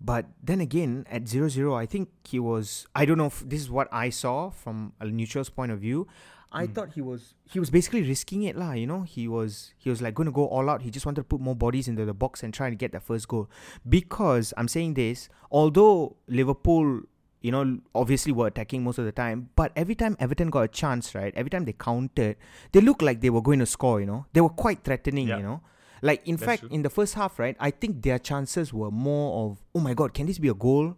[0.00, 2.86] but then again at 0-0, I think he was.
[2.94, 6.06] I don't know if this is what I saw from a neutral's point of view.
[6.50, 6.72] I Hmm.
[6.72, 8.72] thought he was he was basically risking it lah.
[8.72, 10.80] You know, he was he was like going to go all out.
[10.82, 13.00] He just wanted to put more bodies into the box and try to get the
[13.00, 13.50] first goal.
[13.86, 17.02] Because I'm saying this, although Liverpool
[17.40, 19.48] you know, obviously were attacking most of the time.
[19.54, 21.32] But every time Everton got a chance, right?
[21.36, 22.34] Every time they countered,
[22.72, 24.26] they looked like they were going to score, you know.
[24.32, 25.36] They were quite threatening, Yeah.
[25.36, 25.60] you know.
[26.02, 26.68] Like in That's fact, true.
[26.72, 30.14] in the first half, right, I think their chances were more of, oh my god,
[30.14, 30.96] can this be a goal?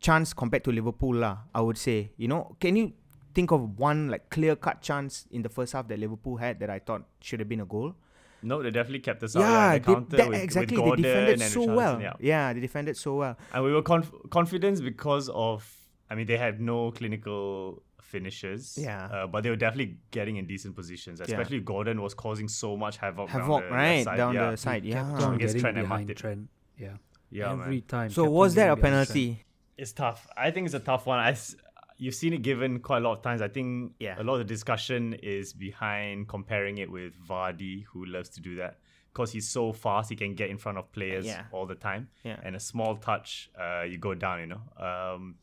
[0.00, 2.12] Chance compared to Liverpool, lah, I would say.
[2.16, 2.92] You know, can you
[3.34, 6.70] think of one like clear cut chance in the first half that Liverpool had that
[6.70, 7.94] I thought should have been a goal?
[8.40, 9.40] No, they definitely kept us out.
[9.40, 10.78] yeah, Yeah, they, the counter that- with, exactly.
[10.78, 12.00] with they defended so well.
[12.00, 12.12] Yeah.
[12.20, 13.36] yeah, they defended so well.
[13.52, 15.66] and we were conf- confident because of
[16.08, 18.76] I mean they had no clinical finishes.
[18.80, 19.04] Yeah.
[19.06, 21.20] Uh, but they were definitely getting in decent positions.
[21.20, 23.28] Especially Gordon was causing so much havoc.
[23.30, 24.16] down Havoc, the left right, side.
[24.16, 24.50] down yeah.
[24.50, 24.82] the side.
[24.82, 25.26] Kept Yeah.
[25.26, 26.16] on against getting Trent and behind Matip.
[26.16, 26.48] Trent.
[26.76, 26.96] Yeah.
[27.30, 27.82] Yeah, Every man.
[27.94, 28.10] time.
[28.10, 29.08] So was that a getting Trent.
[29.08, 29.44] penalty?
[29.76, 30.26] It's tough.
[30.36, 31.18] I think it's a tough one.
[31.18, 31.54] I s-
[31.98, 33.42] you've seen it given quite a lot of times.
[33.42, 34.20] I think Yeah.
[34.20, 38.56] a lot of the discussion is behind comparing it with Vardy, who loves to do
[38.56, 38.78] that
[39.12, 40.08] because he's so fast.
[40.10, 41.44] He can get in front of players Yeah.
[41.52, 42.08] all the time.
[42.24, 42.38] Yeah.
[42.42, 44.40] And a small touch, uh, you go down.
[44.40, 44.62] You know.
[44.88, 45.34] Um,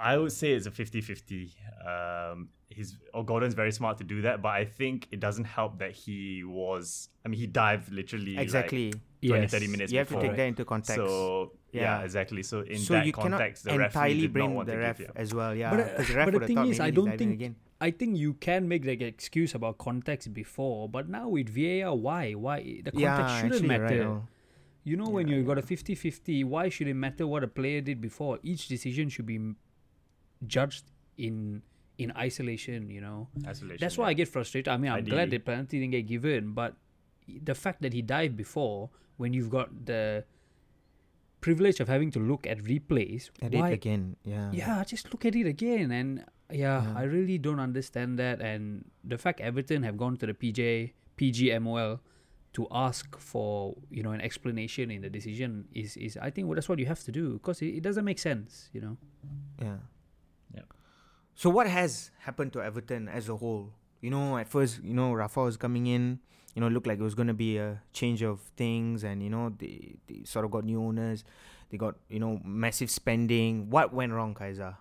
[0.00, 1.50] I would say it's a 50-50.
[1.86, 5.78] Um, he's oh, Gordon's very smart to do that, but I think it doesn't help
[5.78, 7.08] that he was.
[7.24, 8.90] I mean, he dived literally like, Exactly.
[8.92, 9.50] 20, Yes.
[9.50, 10.94] 30 minutes you have to take that into context.
[10.94, 11.82] So yeah.
[11.82, 12.04] Yeah.
[12.04, 12.42] exactly.
[12.42, 14.72] So in so that you cannot context, the referee entirely did not blame want the
[14.72, 15.20] to ref give, yeah.
[15.20, 15.54] as well.
[15.54, 17.56] Yeah, But, uh, the ref but the thing is, I don't think again.
[17.82, 21.94] I think you can make like an excuse about context before, but now with VAR,
[21.94, 22.32] why?
[22.32, 24.08] Why the context Yeah, shouldn't actually, you're right, matter.
[24.08, 24.28] oh.
[24.84, 28.00] You know, when you've got a 50-50, why should it matter what a player did
[28.00, 28.38] before?
[28.42, 29.56] Each decision should be m-
[30.46, 30.84] judged
[31.18, 31.62] in
[31.98, 32.88] in isolation.
[32.90, 33.78] You know, Isolation.
[33.80, 34.68] that's why I get frustrated.
[34.68, 35.38] I mean, I'm glad Ideally.
[35.38, 36.74] the penalty didn't get given, but
[37.28, 40.24] the fact that he dived before, when you've got the
[41.40, 43.70] privilege of having to look at replays, At why?
[43.70, 44.16] it again.
[44.24, 44.50] Yeah.
[44.52, 46.94] Yeah, just look at it again, and yeah, Yeah.
[46.96, 48.40] I really don't understand that.
[48.40, 52.00] And the fact Everton have gone to the PJ PGMOL
[52.52, 56.56] to ask for you know an explanation in the decision is is I think well,
[56.56, 58.68] that's what you have to do because it, it doesn't make sense.
[58.72, 58.96] You know.
[59.62, 59.76] Yeah.
[61.34, 63.72] So what has happened to Everton as a whole?
[64.00, 66.20] You know, at first, you know, Rafa was coming in.
[66.54, 69.30] You know, looked like it was going to be a change of things, and you
[69.30, 71.22] know, they they sort of got new owners.
[71.70, 73.70] They got you know massive spending.
[73.70, 74.76] What went wrong, Kaiser?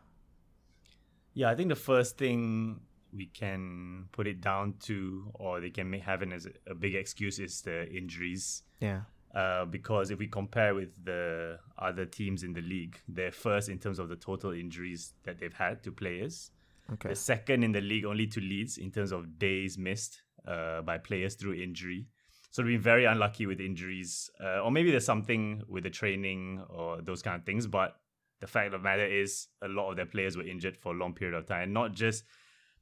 [1.35, 2.81] Yeah, I think the first thing
[3.13, 6.75] we can put it down to, or they can make, have it as a, a
[6.75, 8.63] big excuse, is the injuries.
[8.79, 9.01] Yeah.
[9.33, 13.77] Uh, because if we compare with the other teams in the league, they're first in
[13.77, 16.51] terms of the total injuries that they've had to players.
[16.93, 17.09] Okay.
[17.09, 20.97] The second in the league only to Leeds in terms of days missed uh, by
[20.97, 22.07] players through injury.
[22.49, 26.63] So they've been very unlucky with injuries, uh, or maybe there's something with the training
[26.67, 27.67] or those kind of things.
[27.67, 27.97] But
[28.39, 30.97] the fact of the matter is, a lot of their players were injured for a
[30.97, 31.73] long period of time.
[31.73, 32.23] Not just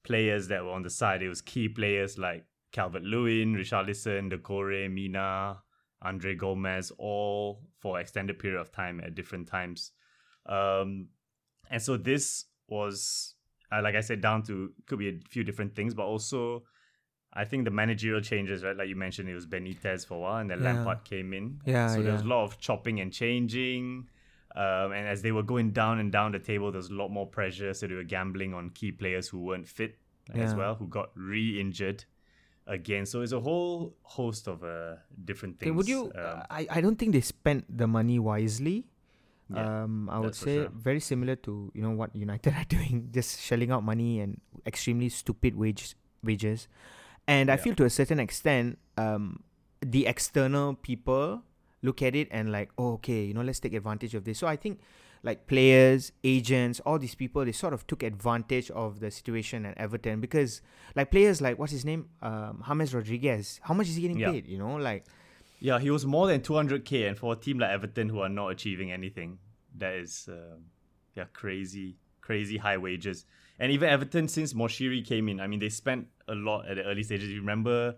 [0.03, 4.89] players that were on the side; it was key players like Calvert Lewin, Richarlison, Doucouré,
[4.89, 5.57] Mina,
[6.01, 9.91] Andre Gomes, all for extended period of time at different times.
[10.45, 11.10] Um,
[11.69, 13.36] and so this was,
[13.71, 16.63] uh, like I said, down to could be a few different things, but also
[17.33, 18.75] I think the managerial changes, right?
[18.75, 20.73] Like you mentioned, it was Benitez for a while, and then Yeah.
[20.73, 21.60] Lampard came in.
[21.65, 24.07] Yeah, So there was a lot of chopping and changing.
[24.55, 27.10] Um, and as they were going down and down the table, there was a lot
[27.10, 27.73] more pressure.
[27.73, 29.99] So they were gambling on key players who weren't fit
[30.33, 32.05] as well, who got re-injured
[32.67, 33.06] again.
[33.06, 35.71] So it's a whole host of uh, different things.
[35.71, 36.12] Okay, would you?
[36.15, 38.86] um, I I don't think they spent the money wisely.
[39.47, 40.71] Yeah, um, I would say sure.
[40.75, 45.08] very similar to you know what United are doing, just shelling out money and extremely
[45.08, 46.67] stupid wage wages,
[47.27, 49.43] and I feel to a certain extent, um,
[49.82, 51.43] the external people
[51.82, 54.39] look at it and like, oh, okay, you know, let's take advantage of this.
[54.39, 54.80] So I think,
[55.30, 59.78] like players, agents, all these people, they sort of took advantage of the situation at
[59.86, 60.52] Everton because,
[60.96, 64.32] like players like what's his name, um, James Rodriguez, how much is he getting Yeah.
[64.32, 64.48] paid?
[64.48, 65.04] You know, like.
[65.60, 68.48] Yeah, he was more than 200k, and for a team like Everton who are not
[68.56, 69.40] achieving anything,
[69.82, 70.60] that is, um,
[71.18, 73.26] yeah, crazy, crazy high wages.
[73.60, 76.84] And even Everton, since Moshiri came in, I mean, they spent a lot at the
[76.90, 77.30] early stages.
[77.30, 77.96] You remember,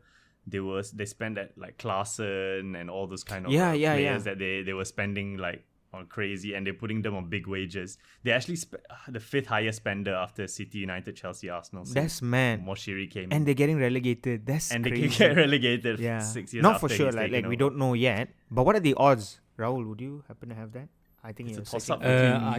[0.48, 3.94] they was they spent at like Klaassen and all those kind of Yeah, uh, yeah,
[3.96, 4.32] players yeah.
[4.32, 5.62] that they they were spending like
[5.94, 7.98] on crazy, and they're putting them on big wages.
[8.24, 11.84] They're actually sp- the fifth highest spender after City, United, Chelsea, Arsenal.
[11.86, 12.64] since That's mad.
[12.66, 14.46] Moshiri came and they're getting relegated.
[14.46, 15.10] That's and they crazy.
[15.10, 16.64] can get relegated yeah, six years.
[16.64, 17.08] not for sure.
[17.08, 18.30] he's Like, taken like we don't know yet.
[18.52, 19.88] But what are the odds, Rahul?
[19.90, 20.90] Would you happen to have that?
[21.24, 22.02] I think It's a toss-up.
[22.02, 22.06] Uh,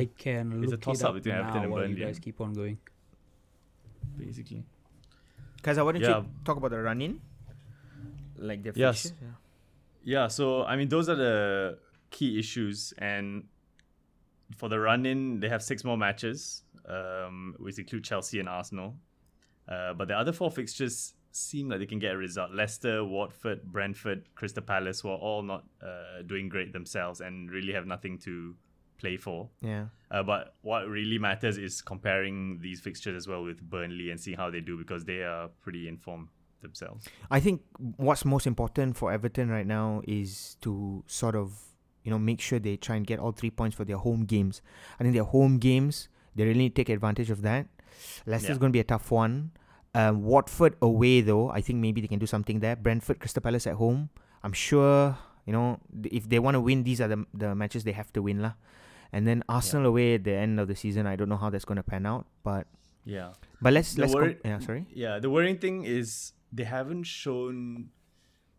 [0.00, 2.40] I can it's look it toss-up up between Everton now and while you guys keep
[2.40, 2.78] on going.
[4.18, 4.64] basically.
[5.62, 6.18] Kaza, why don't Yeah.
[6.18, 7.20] you talk about the run-in?
[8.36, 9.02] Like the Yes.
[9.02, 9.18] fixtures?
[9.22, 9.34] Yeah.
[10.02, 11.78] Yeah, so I mean, those are the
[12.10, 13.44] key issues, and
[14.56, 18.96] for the run-in, they have six more matches, um, which include Chelsea and Arsenal.
[19.68, 22.50] Uh, but the other four fixtures seem like they can get a result.
[22.50, 27.72] Leicester, Watford, Brentford, Crystal Palace, who are all not uh, doing great themselves and really
[27.72, 28.56] have nothing to
[28.98, 29.48] play for.
[29.62, 29.86] Yeah.
[30.10, 34.36] Uh, but what really matters is comparing these fixtures as well with Burnley and seeing
[34.36, 36.28] how they do because they are pretty informed
[36.60, 37.06] themselves.
[37.30, 37.62] I think
[37.96, 41.56] what's most important for Everton right now is to sort of,
[42.04, 44.62] you know, make sure they try and get all three points for their home games.
[44.98, 47.66] I think their home games, they really need to take advantage of that.
[48.26, 48.60] Leicester's Yeah.
[48.60, 49.52] going to be a tough one.
[49.94, 52.76] Um, Watford away, though, I think maybe they can do something there.
[52.76, 54.08] Brentford, Crystal Palace at home.
[54.42, 57.92] I'm sure, you know, if they want to win, these are the, the matches they
[57.92, 58.40] have to win.
[58.40, 58.52] lah.
[59.12, 61.06] And then Arsenal away at the end of the season.
[61.06, 62.26] I don't know how that's going to pan out.
[62.44, 62.68] But
[63.04, 63.32] Yeah.
[63.60, 64.86] but let's, The let's com- yeah, sorry.
[64.94, 67.90] Yeah, the worrying thing is they haven't shown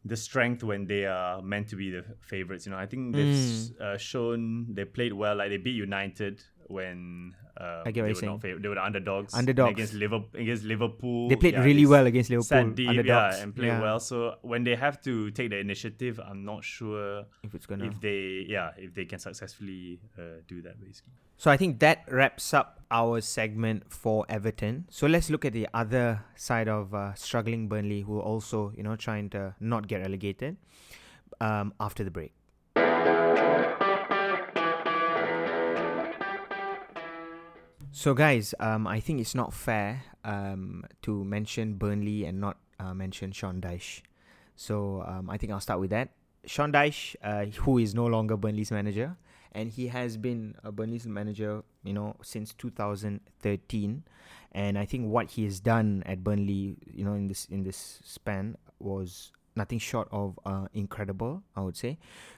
[0.03, 2.65] the strength when they are meant to be the favorites.
[2.65, 3.83] You know, I think they've s Hmm.
[3.83, 5.35] uh, shown they played well.
[5.37, 8.31] Like they beat United when uh, I get what they were saying.
[8.31, 9.33] not fav- they were the underdogs.
[9.33, 9.71] Underdogs.
[9.73, 10.41] Against Liverpool.
[10.41, 12.71] Against Liverpool, They played yeah, really well against Liverpool.
[12.71, 13.35] Deep, underdogs.
[13.37, 13.81] yeah, and played Yeah.
[13.81, 13.99] well.
[13.99, 17.99] So when they have to take the initiative, I'm not sure If it's gonna if
[18.01, 20.79] they, yeah, if they can successfully uh, do that.
[20.79, 21.13] Basically.
[21.37, 24.85] So I think that wraps up our segment for Everton.
[24.89, 28.83] So let's look at the other side of uh, struggling Burnley, who are also, you
[28.83, 30.57] know, trying to not get relegated
[31.39, 32.33] um, after the break.
[37.93, 42.93] So guys, um, I think it's not fair um, to mention Burnley and not uh,
[42.93, 44.01] mention Sean Dyche.
[44.55, 46.09] So um, I think I'll start with that.
[46.45, 49.17] Sean Dyche, uh, who is no longer Burnley's manager,
[49.51, 54.03] and he has been a Burnley's manager, you know, since 2013.
[54.53, 57.99] And I think what he has done at Burnley, you know, in this in this
[58.05, 61.43] span was nothing short of uh, incredible.
[61.55, 61.97] I would say,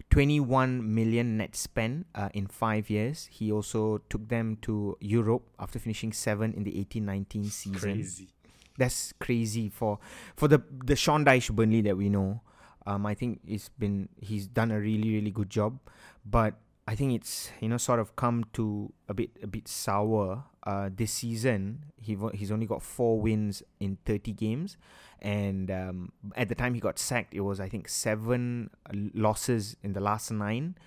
[0.10, 3.30] 21 million net spend uh, in five years.
[3.32, 7.80] He also took them to Europe after finishing seven in the 18-19 season.
[7.80, 8.30] Crazy.
[8.78, 10.00] That's crazy for
[10.36, 12.42] for the the Sean Dyche Burnley that we know.
[12.88, 15.78] Um, I think it's been he's done a really really good job,
[16.26, 20.46] but I think it's you know sort of come to a bit a bit sour.
[20.66, 21.84] Uh, this season.
[22.00, 24.78] He he's only got four wins in thirty games,
[25.20, 28.70] and um, at the time he got sacked, it was I think seven
[29.14, 30.78] losses in the last nine,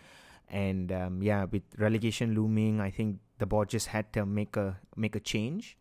[0.49, 4.81] and um, yeah, with relegation looming, I think the board just had to make a
[4.97, 5.77] make a change,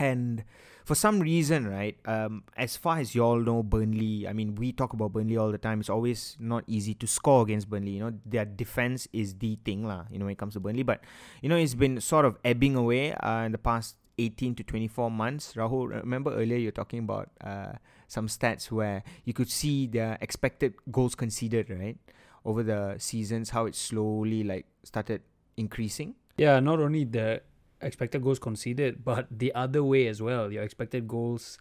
[0.00, 0.42] and
[0.88, 1.96] for some reason, right?
[2.06, 4.26] Um, as far as you all know, Burnley.
[4.26, 5.80] I mean, we talk about Burnley all the time.
[5.80, 7.90] It's always not easy to score against Burnley.
[7.90, 10.04] You know, their defense is the thing, lah.
[10.10, 11.02] You know, when it comes to Burnley, but
[11.42, 15.10] you know, it's been sort of ebbing away uh, in the past 18 to 24
[15.10, 15.52] months.
[15.52, 17.72] Rahul, remember earlier you're talking about uh,
[18.08, 21.98] some stats where you could see the expected goals conceded, right,
[22.46, 25.20] over the seasons, how it slowly like started
[25.58, 26.14] increasing.
[26.38, 27.42] Yeah, not only the
[27.80, 30.50] expected goals conceded, but the other way as well.
[30.52, 31.58] Your expected goals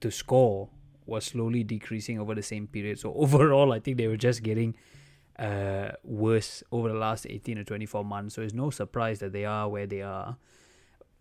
[0.00, 0.70] to score
[1.06, 2.98] was slowly decreasing over the same period.
[2.98, 4.74] So overall, I think they were just getting
[5.38, 8.34] uh, worse over the last 18 to 24 months.
[8.34, 10.36] So it's no surprise that they are where they are.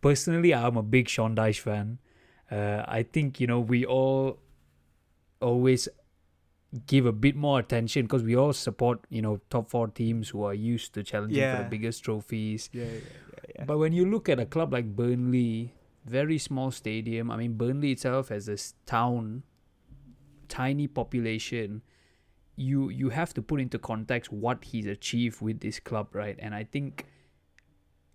[0.02, 2.00] Personally, I'm a big Sean Dyche fan.
[2.52, 4.40] Uh, I think, you know, we all
[5.42, 5.88] always
[6.88, 10.44] give a bit more attention because we all support, you know, top four teams who
[10.44, 12.70] are used to challenging for the biggest trophies.
[12.74, 13.66] Yeah, yeah, yeah.
[13.66, 15.74] But when you look at a club like Burnley,
[16.06, 17.32] very small stadium.
[17.32, 19.44] I mean, Burnley itself as a s- town,
[20.50, 21.82] tiny population.
[22.56, 26.36] You you have to put into context what he's achieved with this club, right?
[26.40, 27.06] And I think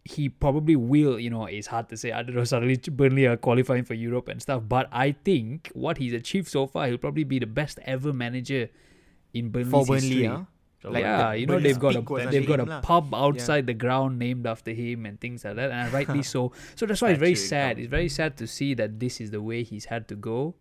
[0.04, 1.18] he probably will.
[1.18, 2.12] You know, it's hard to say.
[2.12, 2.44] I don't know.
[2.52, 4.62] Suddenly, Burnley are qualifying for Europe and stuff.
[4.68, 8.68] But I think what he's achieved so far, he'll probably be the best ever manager
[9.34, 10.24] in Burnley's For Burnley, history.
[10.26, 10.42] huh?
[10.84, 12.80] Like yeah, you know they've got a they've got a lah.
[12.80, 16.52] pub outside the ground named after him and things like that, and rightly so.
[16.76, 17.80] So that's why it's very sad.
[17.80, 20.54] It's very sad to see that this is the way he's had to go.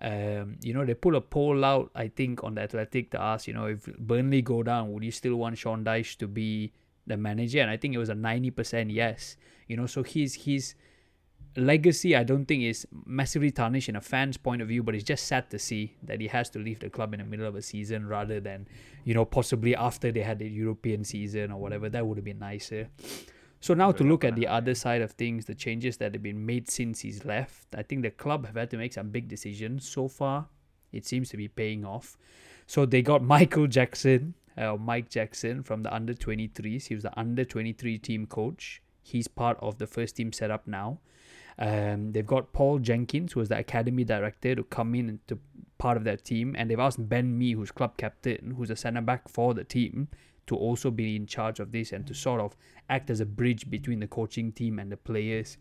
[0.00, 3.46] Um, you know, they put a poll out, I think, on the Athletic to ask,
[3.46, 6.72] you know, if Burnley go down, would you still want Sean Dyche to be
[7.06, 7.60] the manager?
[7.60, 9.36] And I think it was a ninety percent yes.
[9.66, 10.74] You know, so he's his
[11.56, 15.04] legacy, I don't think is massively tarnished in a fan's point of view, but it's
[15.04, 17.56] just sad to see that he has to leave the club in the middle of
[17.56, 18.68] a season rather than,
[19.04, 21.88] you know, possibly after they had the European season or whatever.
[21.88, 22.88] That would have been nicer.
[23.60, 26.46] So now to look at the other side of things, the changes that have been
[26.46, 29.86] made since he's left, I think the club have had to make some big decisions.
[29.86, 30.46] So far,
[30.92, 32.16] it seems to be paying off.
[32.66, 36.86] So they got Michael Jackson, uh, Mike Jackson from the under 23s.
[36.86, 38.82] He was the under 23 team coach.
[39.02, 41.00] He's part of the first team setup now.
[41.60, 45.38] Um, they've got Paul Jenkins, who was the academy director, to come in to
[45.76, 49.02] part of their team, and they've asked Ben Mee, who's club captain, who's a centre
[49.02, 50.08] back for the team,
[50.46, 52.56] to also be in charge of this and to sort of
[52.88, 55.58] act as a bridge between the coaching team and the players.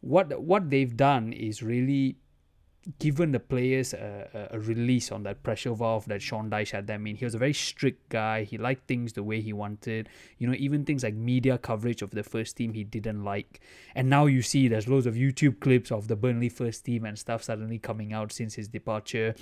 [0.00, 2.16] What what they've done is really
[2.98, 7.06] given the players a, a, release on that pressure valve that Sean Dyche had them
[7.06, 7.14] in.
[7.14, 8.44] He was a very strict guy.
[8.44, 10.08] He liked things the way he wanted.
[10.38, 13.60] You know, even things like media coverage of the first team he didn't like.
[13.94, 17.18] And now you see there's loads of YouTube clips of the Burnley first team and
[17.18, 19.34] stuff suddenly coming out since his departure.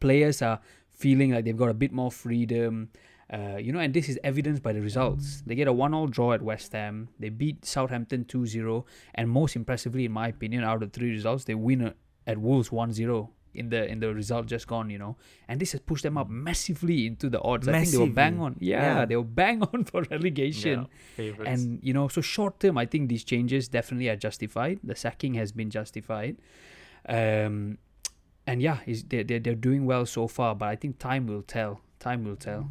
[0.00, 0.60] Players are
[0.92, 2.88] feeling like they've got a bit more freedom.
[3.30, 5.42] Uh, you know, and this is evidenced by the results.
[5.44, 7.08] They get a one-all draw at West Ham.
[7.18, 8.84] They beat Southampton 2-0.
[9.14, 11.92] And most impressively, in my opinion, out of three results, they win
[12.26, 15.16] at Wolves 1-0 in the in the result just gone, you know.
[15.48, 17.66] And this has pushed them up massively into the odds.
[17.68, 18.56] I think they were bang on.
[18.60, 19.04] Yeah, Yeah.
[19.06, 20.88] they were bang on for relegation.
[21.16, 21.48] favorites.
[21.50, 24.80] And you know, so short term, I think these changes definitely are justified.
[24.84, 26.36] The sacking has been justified.
[27.08, 27.78] Um,
[28.46, 30.54] and yeah, is they they they're doing well so far.
[30.54, 31.80] But I think time will tell.
[31.98, 32.70] Time will tell.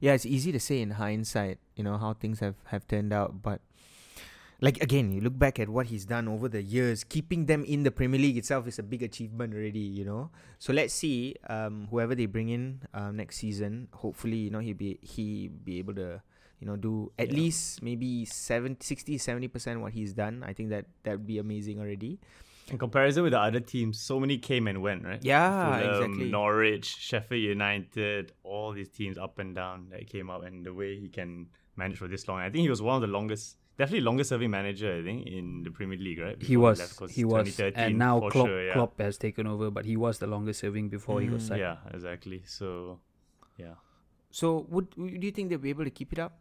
[0.00, 3.40] yeah, it's easy to say in hindsight, you know, how things have, have turned out.
[3.42, 3.62] But,
[4.60, 7.82] like, again, you look back at what he's done over the years, keeping them in
[7.82, 10.30] the Premier League itself is a big achievement already, you know.
[10.58, 14.76] So let's see, um, whoever they bring in um, next season, hopefully, you know, he'll
[14.76, 16.22] be, he be able to,
[16.60, 17.34] you know, do at Yeah.
[17.36, 20.42] least maybe 70, 60, 70% what he's done.
[20.46, 22.18] I think that that would be amazing already.
[22.68, 25.20] In comparison with the other teams, so many came and went, right?
[25.22, 26.30] Yeah, Fulham, exactly.
[26.30, 30.98] Norwich, Sheffield United, all these teams up and down that came up, and the way
[30.98, 31.46] he can
[31.76, 32.38] manage for this long.
[32.40, 35.62] I think he was one of the longest, definitely longest serving manager, I think, in
[35.62, 36.40] the Premier League, right?
[36.42, 36.78] He was.
[36.78, 37.58] left, 'cause He was.
[37.60, 38.72] And now Klopp, sure, yeah.
[38.74, 41.48] Klopp has taken over, but he was the longest serving before he got Mm.
[41.48, 41.60] sacked.
[41.60, 42.42] Yeah, exactly.
[42.46, 43.00] So,
[43.56, 43.74] yeah.
[44.30, 46.38] So would do you think they'll be able to keep it up?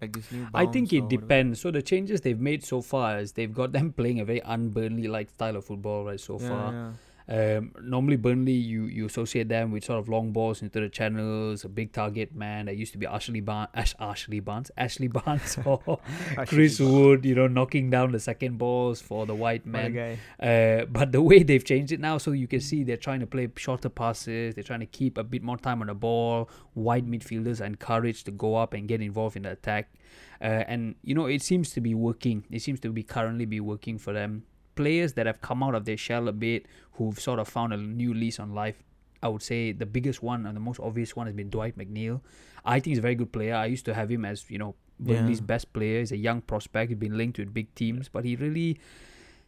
[0.00, 0.46] Like this new.
[0.52, 1.20] I think it or whatever?
[1.22, 1.60] depends.
[1.60, 5.08] So the changes they've made so far is they've got them playing a very un-Burnley
[5.08, 6.72] like style of football right so Yeah, far.
[6.72, 6.92] yeah.
[7.28, 11.64] Um, normally Burnley, you you associate them with sort of long balls into the channels,
[11.64, 12.66] a big target man.
[12.66, 15.98] That used to be Ashley Barnes, Ash, Ashley Barnes, Ashley Barnes, or
[16.46, 17.24] Chris Wood.
[17.24, 19.92] You know, knocking down the second balls for the white man.
[20.38, 23.26] Uh, but the way they've changed it now, so you can see they're trying to
[23.26, 24.54] play shorter passes.
[24.54, 26.48] They're trying to keep a bit more time on the ball.
[26.74, 29.92] Wide midfielders are encouraged to go up and get involved in the attack.
[30.40, 32.44] Uh, and you know, it seems to be working.
[32.50, 34.44] It seems to be currently be working for them.
[34.76, 37.76] Players that have come out of their shell a bit, who've sort of found a
[37.76, 38.82] new lease on life.
[39.22, 42.20] I would say the biggest one and the most obvious one has been Dwight McNeil.
[42.64, 43.54] I think he's a very good player.
[43.56, 45.46] I used to have him as you know Burnley's Yeah.
[45.46, 45.98] best player.
[46.00, 46.90] He's a young prospect.
[46.90, 48.78] He's been linked with big teams, but he really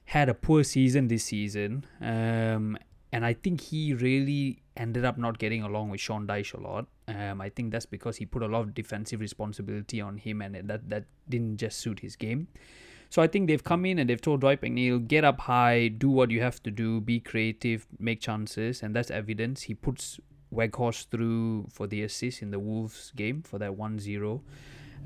[0.06, 1.84] had a poor season this season.
[2.00, 2.78] Um,
[3.12, 6.86] and I think he really ended up not getting along with Sean Dyche a lot.
[7.06, 10.54] Um, I think that's because he put a lot of defensive responsibility on him, and
[10.68, 12.48] that that didn't just suit his game.
[13.10, 16.10] So I think they've come in and they've told Dwight McNeil, get up high, do
[16.10, 19.62] what you have to do, be creative, make chances, and that's evidence.
[19.62, 20.20] He puts
[20.54, 24.40] Weghorst through for the assist in the Wolves game for that 1-0.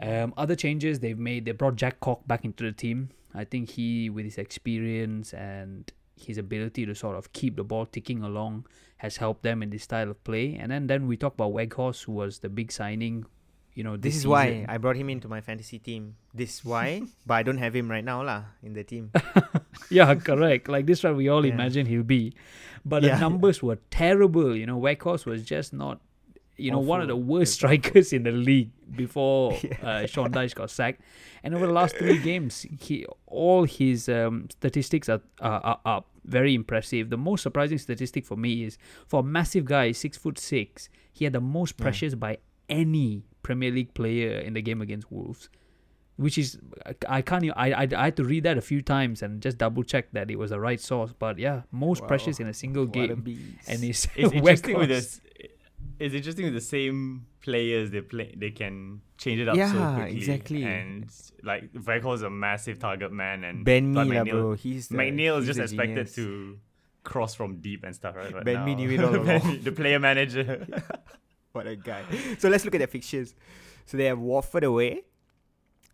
[0.01, 3.11] Um, other changes they've made, they brought Jack Cork back into the team.
[3.35, 7.87] I think he, with his experience and his ability to sort of keep the ball
[7.87, 8.67] ticking along,
[8.99, 10.57] has helped them in this style of play.
[10.57, 13.27] And then, then we talk about Weghorst, who was the big signing.
[13.75, 14.67] You know, This this is why.
[14.69, 16.17] I brought him into my fantasy team.
[16.35, 19.11] This why, but I don't have him right now lah in the team.
[19.91, 20.69] yeah, correct.
[20.69, 21.55] Like this, what we all Yeah.
[21.55, 22.35] imagine he'll be.
[22.85, 23.15] But Yeah.
[23.15, 24.55] the numbers were terrible.
[24.57, 26.01] You know, Weghorst was just not,
[26.59, 30.69] you know, one of the worst strikers in the league before uh, Sean Dyche got
[30.71, 31.01] sacked.
[31.43, 36.07] And over the last three games, he all his um, statistics are, are are up.
[36.25, 37.09] Very impressive.
[37.09, 38.77] The most surprising statistic for me is
[39.09, 42.37] for a massive guy, six foot six, he had the most pressures by
[42.73, 45.49] any Premier League player in the game against Wolves
[46.17, 48.81] which is I- I can't even, I, I I had to read that a few
[48.83, 51.13] times and just double check that it was the right source.
[51.25, 52.09] But yeah, most Wow.
[52.09, 53.67] pressures in a single What game, beast.
[53.67, 55.21] and it's, It's interesting with this.
[55.99, 58.29] It's interesting with the same players they play.
[58.37, 60.17] They can change it up so Yeah, quickly.
[60.19, 60.63] exactly.
[60.65, 61.07] And
[61.43, 64.53] like Weghorst is a massive target man, and Ben but McNeil- bro.
[64.53, 66.15] He's the, McNeil is just expected genius.
[66.17, 66.59] to
[67.05, 68.33] cross from deep and stuff, right?
[68.33, 69.63] But Ben Mee now- knew it all Ben along.
[69.63, 70.67] The player manager.
[71.53, 72.05] What a guy.
[72.39, 73.35] So let's look at their fixtures.
[73.87, 75.05] So they have Watford away,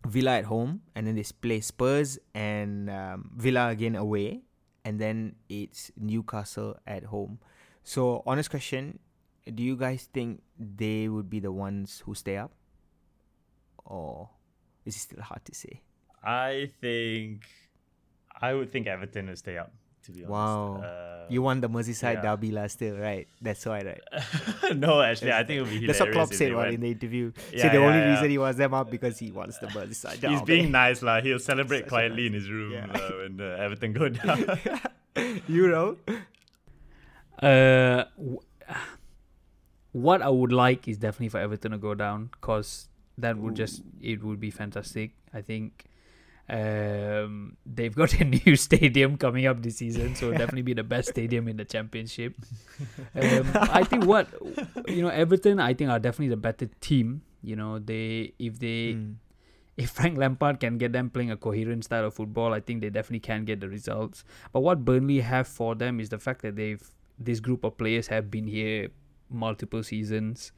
[0.07, 4.41] Villa at home, and then they play Spurs and um, Villa again away,
[4.85, 7.39] and then it's Newcastle at home.
[7.83, 8.99] So, honest question
[9.53, 12.51] do you guys think they would be the ones who stay up?
[13.85, 14.29] Or
[14.85, 15.81] is it still hard to say?
[16.23, 17.47] I think
[18.41, 19.73] I would think Everton will stay up.
[20.09, 20.31] To be honest.
[20.31, 20.81] Wow.
[20.83, 22.33] Uh, You won the Merseyside yeah.
[22.33, 23.27] derby last still, right?
[23.39, 24.01] That's why, right?
[24.75, 25.85] no, actually, I think it would be.
[25.85, 27.31] That's what Klopp said they what, went- in the interview.
[27.53, 28.11] Yeah, Said the yeah, only yeah.
[28.17, 30.33] reason he wants them up because he wants the Merseyside derby.
[30.33, 31.21] He's being nice, lah.
[31.21, 32.89] He'll celebrate Such quietly nice- in his room Yeah.
[32.89, 34.41] uh, when uh, Everton go down.
[35.47, 35.97] Euro.
[37.41, 38.39] Uh, w-
[39.91, 43.81] what I would like is definitely for Everton to go down because that would just
[44.01, 45.11] it would be fantastic.
[45.33, 45.85] I think
[46.49, 51.09] um, they've got a new stadium coming up this season, so definitely be the best
[51.09, 52.35] stadium in the championship.
[53.15, 54.27] Um, I think what
[54.87, 57.21] you know, Everton, I think are definitely the better team.
[57.41, 59.15] You know, they if they Mm.
[59.77, 62.89] if Frank Lampard can get them playing a coherent style of football, I think they
[62.89, 64.23] definitely can get the results.
[64.51, 66.81] But what Burnley have for them is the fact that they've
[67.17, 68.89] this group of players have been here
[69.29, 70.51] multiple seasons,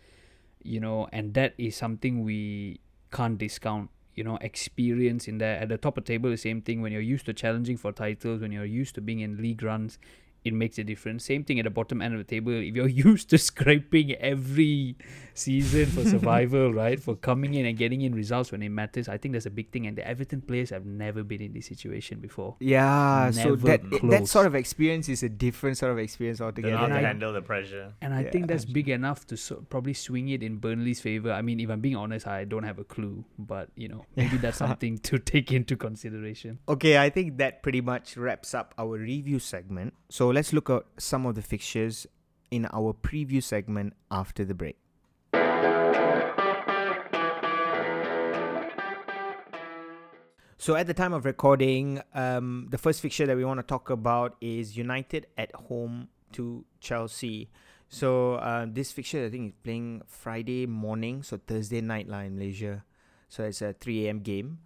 [0.63, 2.79] you know, and that is something we
[3.11, 3.89] can't discount.
[4.15, 6.81] You know, experience in there at the top of the table, the same thing.
[6.81, 9.97] When you're used to challenging for titles, when you're used to being in league runs,
[10.43, 11.23] it makes a difference.
[11.25, 12.51] Same thing at the bottom end of the table.
[12.53, 14.95] If you're used to scraping every
[15.33, 19.17] season for survival, right, for coming in and getting in results when it matters, I
[19.17, 19.85] think that's a big thing.
[19.87, 22.55] And the Everton players have never been in this situation before.
[22.59, 24.31] Yeah, so Never that that close.
[24.31, 26.71] sort of experience is a different sort of experience altogether.
[26.71, 27.93] know how And to I- handle the pressure.
[28.01, 28.31] And I Yeah.
[28.31, 31.31] think that's big enough to so, probably swing it in Burnley's favor.
[31.31, 34.37] I mean, if I'm being honest, I don't have a clue, but you know, maybe
[34.37, 36.59] that's something to take into consideration.
[36.67, 39.93] Okay, I think that pretty much wraps up our review segment.
[40.09, 42.07] So let's look at some of the fixtures
[42.49, 44.77] in our preview segment after the break.
[50.61, 53.89] So at the time of recording, um, the first fixture that we want to talk
[53.89, 57.49] about is United at home to Chelsea.
[57.89, 62.37] So uh, this fixture, I think, is playing Friday morning, so Thursday night lah in
[62.37, 62.85] Malaysia.
[63.27, 64.19] So it's a 3 a.m.
[64.19, 64.59] game.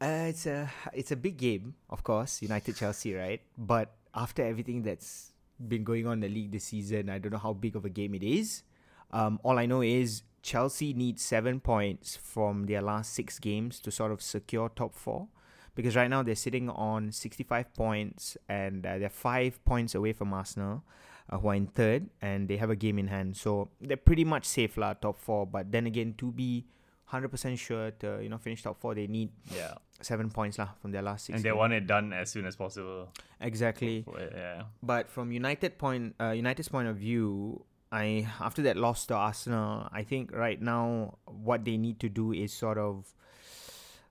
[0.00, 3.42] Uh, it's a it's a big game, of course, United Chelsea, right?
[3.58, 5.32] But after everything that's
[5.66, 7.90] been going on in the league this season, I don't know how big of a
[7.90, 8.62] game it is.
[9.10, 13.90] Um, all I know is Chelsea needs seven points from their last six games to
[13.90, 15.28] sort of secure top four.
[15.74, 20.32] Because right now they're sitting on 65 points and uh, they're five points away from
[20.32, 20.82] Arsenal,
[21.30, 23.36] uh, who are in third, and they have a game in hand.
[23.36, 25.46] So they're pretty much safe, lah, top four.
[25.46, 26.66] But then again, to be
[27.12, 30.92] 100% sure to you know finish top four, they need Yeah, seven points lah from
[30.92, 31.36] their last six.
[31.36, 31.58] and they games.
[31.58, 33.08] want it done as soon as possible.
[33.40, 34.04] exactly.
[34.34, 39.14] Yeah, But from United point, uh, United's point of view, I after that loss to
[39.16, 43.08] Arsenal, I think right now what they need to do is sort of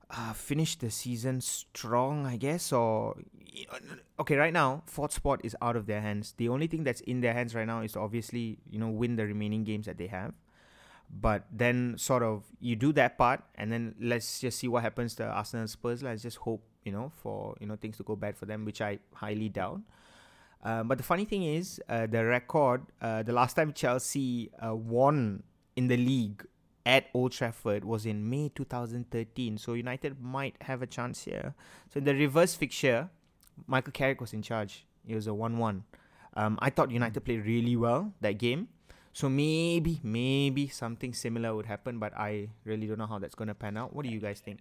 [0.09, 2.71] uh, finish the season strong, I guess.
[2.73, 3.13] Or
[4.19, 6.33] okay, right now fourth spot is out of their hands.
[6.37, 9.15] The only thing that's in their hands right now is to obviously you know win
[9.15, 10.33] the remaining games that they have.
[11.09, 15.15] But then sort of you do that part, and then let's just see what happens
[15.15, 16.03] to Arsenal and Spurs.
[16.03, 18.81] Let's just hope you know for you know things to go bad for them, which
[18.81, 19.81] I highly doubt.
[20.63, 24.75] Um, but the funny thing is, uh, the record, uh, the last time Chelsea uh,
[24.75, 25.43] won
[25.75, 26.45] in the league
[26.85, 29.57] at Old Trafford was in May 2013.
[29.57, 31.53] So United might have a chance here.
[31.93, 33.09] So in the reverse fixture,
[33.67, 34.85] Michael Carrick was in charge.
[35.05, 35.83] It was a 1 1.
[36.35, 38.69] Um, I thought United played really well that game.
[39.17, 43.47] So maybe, maybe something similar would happen, but I really don't know how that's going
[43.47, 43.95] to pan out.
[43.95, 44.59] What do you guys think?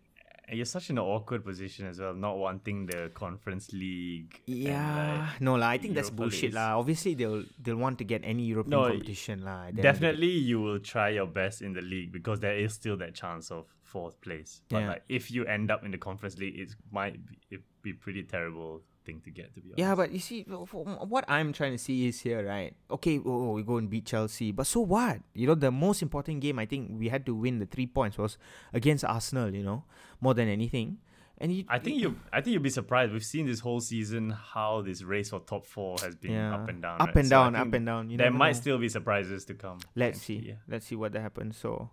[0.48, 4.40] and you're such in an awkward position as well, not wanting the Conference League.
[4.46, 5.68] Yeah, like, no lah.
[5.68, 6.78] I think that's bullshit lah.
[6.78, 9.56] Obviously, they'll they'll want to get any European No, competition lah.
[9.56, 9.88] at the end of the day.
[9.92, 13.50] Definitely, you will try your best in the league because there is still that chance
[13.50, 14.62] of fourth place.
[14.70, 14.88] But Yeah.
[14.94, 18.22] like, if you end up in the conference league, it might be, it be pretty
[18.22, 19.54] terrible thing to get.
[19.54, 19.78] To be honest.
[19.78, 22.74] Yeah, but you see, w- what I'm trying to see is here, right?
[22.90, 25.20] Okay, oh, we go and beat Chelsea, but so what?
[25.34, 28.18] You know, the most important game I think we had to win the three points
[28.18, 28.36] was
[28.74, 29.54] against Arsenal.
[29.54, 29.84] You know,
[30.20, 30.98] more than anything.
[31.38, 32.16] And you, I think you.
[32.32, 33.12] I think you'll be surprised.
[33.12, 36.54] We've seen this whole season how this race for top four has been Yeah.
[36.54, 36.96] up and down.
[36.98, 37.16] Up right?
[37.16, 38.08] and So down, up and down.
[38.08, 38.60] You there might know.
[38.64, 39.78] still be surprises to come.
[39.94, 40.36] Let's see.
[40.36, 40.58] year.
[40.66, 41.58] Let's see what that happens.
[41.58, 41.90] So,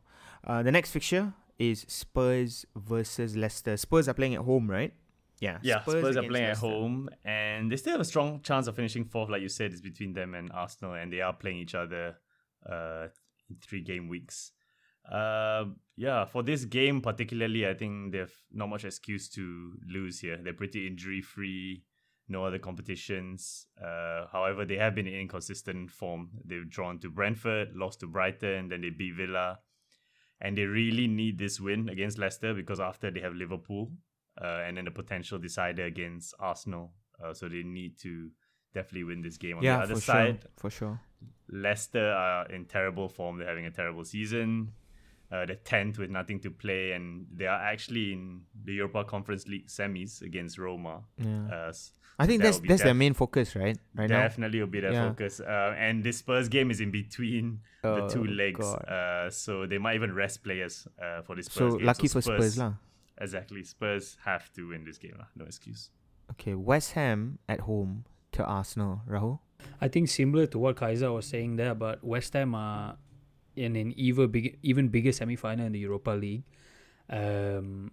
[0.47, 3.75] uh, the next fixture is Spurs versus Leicester.
[3.75, 4.93] Spurs are playing at home, right?
[5.39, 5.57] Yeah.
[5.61, 6.67] Yeah, Spurs, are playing Leicester.
[6.67, 9.29] at home, and they still have a strong chance of finishing fourth.
[9.29, 12.15] Like you said, it's between them and Arsenal, and they are playing each other
[12.69, 13.07] uh,
[13.49, 14.51] in three game weeks.
[15.11, 15.65] Uh,
[15.97, 20.39] yeah, for this game particularly, I think they've not much excuse to lose here.
[20.41, 21.83] They're pretty injury free,
[22.29, 23.67] no other competitions.
[23.83, 26.29] Uh, however, they have been in inconsistent form.
[26.45, 29.59] They've drawn to Brentford, lost to Brighton, then they beat Villa,
[30.39, 33.91] and they really need this win against Leicester because after they have Liverpool,
[34.41, 36.91] uh, and then the potential decider against Arsenal.
[37.23, 38.29] Uh, so they need to
[38.73, 39.57] definitely win this game.
[39.57, 40.51] On Yeah, the other for side, sure.
[40.57, 40.99] For sure.
[41.49, 43.37] Leicester are in terrible form.
[43.37, 44.71] They're having a terrible season.
[45.31, 49.47] Uh, they're 10th with nothing to play, and they are actually in the Europa Conference
[49.47, 51.01] League semis against Roma.
[51.17, 51.47] Yeah.
[51.51, 51.73] Uh,
[52.19, 53.75] I think that that's that's their main focus, right?
[53.95, 54.19] Right now.
[54.21, 55.09] definitely will be their Yeah.
[55.09, 55.39] focus.
[55.39, 59.95] Uh, and this Spurs game is in between the two legs, uh, so they might
[59.95, 61.85] even rest players uh, for this So game.
[61.87, 62.73] lucky for Spurs, lah.
[63.19, 65.27] Exactly, Spurs have to win this game, lah.
[65.35, 65.89] No excuse.
[66.31, 69.01] Okay, West Ham at home to Arsenal.
[69.07, 69.39] Rahul.
[69.79, 72.97] I think similar to what Kaiser was saying there, but West Ham are
[73.55, 76.43] in an even big, even bigger semi-final in the Europa League,
[77.09, 77.91] um,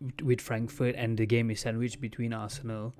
[0.00, 2.94] with- with Frankfurt, and the game is sandwiched between Arsenal.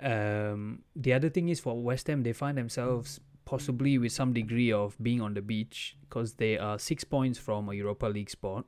[0.00, 4.72] Um, the other thing is for West Ham, they find themselves possibly with some degree
[4.72, 8.66] of being on the beach because they are six points from a Europa League spot,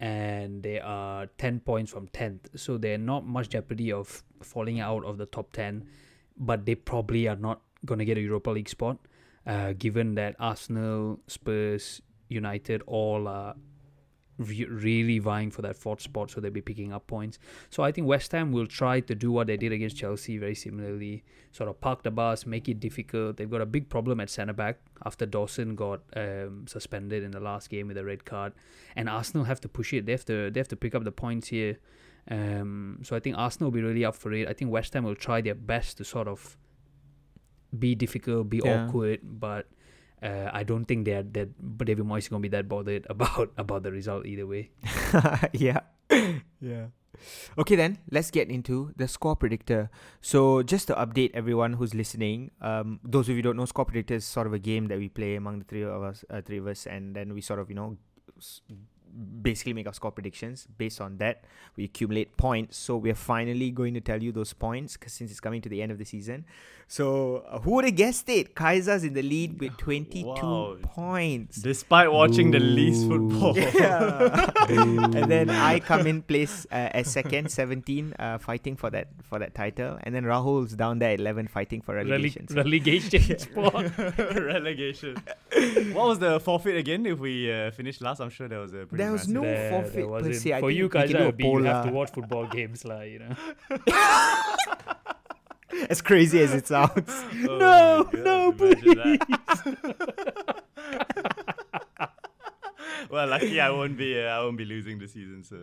[0.00, 5.04] and they are ten points from tenth, so they're not much jeopardy of falling out
[5.04, 5.86] of the top ten
[6.36, 8.98] but they probably are not going to get a Europa League spot,
[9.46, 13.54] uh, given that Arsenal, Spurs, United all are
[14.38, 17.38] re- really vying for that fourth spot, so they'll be picking up points.
[17.70, 20.54] So I think West Ham will try to do what they did against Chelsea very
[20.54, 23.36] similarly, sort of park the bus, make it difficult.
[23.36, 27.40] They've got a big problem at centre back after Dawson got um, suspended in the
[27.40, 28.52] last game with a red card,
[28.94, 30.06] and Arsenal have to push it.
[30.06, 31.78] They have to they have to pick up the points here.
[32.28, 34.48] Um, so I think Arsenal will be really up for it.
[34.48, 36.56] I think West Ham will try their best to sort of
[37.78, 38.86] be difficult, be Yeah.
[38.86, 39.66] awkward, but
[40.22, 41.48] uh, I don't think they're that.
[41.84, 44.70] David Moyes is gonna be that bothered about about the result either way.
[45.52, 45.80] yeah.
[46.60, 46.86] yeah.
[47.56, 49.88] Okay then, let's get into the score predictor.
[50.20, 54.14] So just to update everyone who's listening, um, those of you don't know, score predictor
[54.14, 56.58] is sort of a game that we play among the three of us, uh, three
[56.58, 57.96] of us, and then we sort of you know
[59.42, 60.66] basically make our score predictions.
[60.78, 61.44] Based on that,
[61.76, 62.76] we accumulate points.
[62.76, 65.80] So we're finally going to tell you those points 'cause since it's coming to the
[65.82, 66.44] end of the season.
[66.88, 68.54] So uh, who would have guessed it?
[68.54, 70.76] Kaiser's in the lead with 22 Wow.
[70.82, 71.56] points.
[71.60, 73.56] Despite watching the least football.
[73.76, 74.50] Yeah.
[74.68, 79.38] and then I come in place uh, as second, 17, uh, fighting for that for
[79.38, 79.98] that title.
[80.02, 82.48] And then Rahul's down there, 11, fighting for Rele- relegation.
[82.48, 83.98] So- relegation spot.
[83.98, 85.16] Relegation.
[85.92, 87.04] what was the forfeit again?
[87.06, 89.70] If we uh, finished last, I'm sure there was a pretty There was no There-
[89.70, 90.52] forfeit there per se.
[90.54, 93.34] I For you guys, you have to watch football games, like you know.
[95.90, 97.12] as crazy as it sounds.
[97.48, 99.18] Oh no, God, no, please.
[103.10, 104.18] well, lucky I won't be.
[104.20, 105.44] Uh, I won't be losing the season.
[105.44, 105.56] So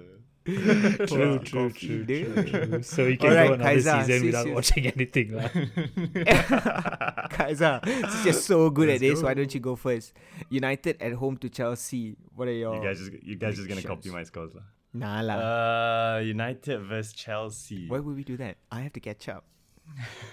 [1.08, 1.38] true, Wow.
[1.40, 2.82] true, Coffee, true, true.
[2.84, 4.54] So you can Alright, go another Kaiser, season see without you.
[4.54, 5.50] watching anything, lah.
[7.30, 9.26] Kaiser, since you're so good Let's at this, go.
[9.28, 10.14] why don't you go first?
[10.50, 12.16] United at home to Chelsea.
[12.36, 14.64] What are your you guys just you guys just gonna copy my scores, lah.
[14.94, 15.36] Nah lah.
[15.38, 17.88] Uh, United versus Chelsea.
[17.88, 18.58] Why would we do that?
[18.72, 19.46] I have to catch up.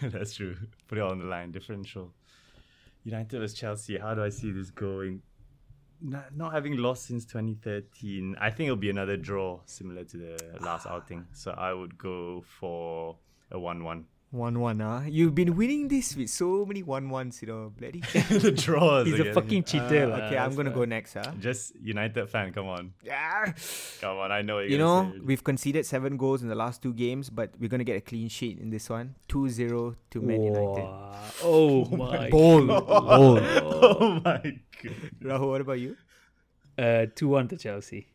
[0.03, 0.57] That's true.
[0.89, 1.51] Put it on the line.
[1.51, 2.13] Differential.
[3.05, 3.97] United versus Chelsea.
[3.99, 5.23] How do I see this going?
[6.03, 10.87] Not, having lost since 2013, I think it'll be another draw similar to the last
[10.87, 11.27] outing.
[11.33, 13.17] So I would go for
[13.51, 14.05] a 1 1.
[14.31, 15.03] One one, ah.
[15.11, 17.99] You've been winning this with so many one ones, you know, bloody.
[18.31, 19.07] the draws.
[19.09, 20.27] He's a fucking cheater, Uh, lah.
[20.31, 20.77] okay, I'm gonna why.
[20.77, 21.33] go next, huh?
[21.41, 22.53] Just United fan.
[22.53, 22.95] Come on.
[23.03, 23.51] Yeah.
[24.01, 24.31] Come on.
[24.31, 25.19] I know what You you're know, say.
[25.25, 28.29] we've conceded seven goals in the last two games, but we're gonna get a clean
[28.29, 29.17] sheet in this one.
[29.29, 30.87] 2-0 to Man United.
[30.87, 31.17] Wow.
[31.43, 32.31] Oh my.
[32.31, 32.69] Bold.
[32.69, 32.87] Bold.
[33.43, 34.39] oh my
[34.79, 35.11] god.
[35.27, 35.97] Rahul, what about you?
[36.79, 38.07] Uh, two one to Chelsea.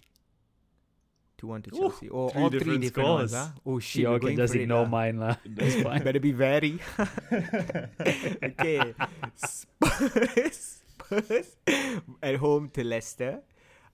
[1.41, 2.09] 2-1 to Chelsea.
[2.09, 3.47] Oh, three all three different different ones, huh?
[3.65, 4.89] Oh shit, you we're all can going just for it, ignore ah.
[4.89, 5.35] mine, lah.
[5.45, 6.03] That's fine.
[6.03, 6.79] Better be very.
[8.43, 8.93] okay.
[9.35, 11.55] Spurs, Spurs
[12.21, 13.41] at home to Leicester.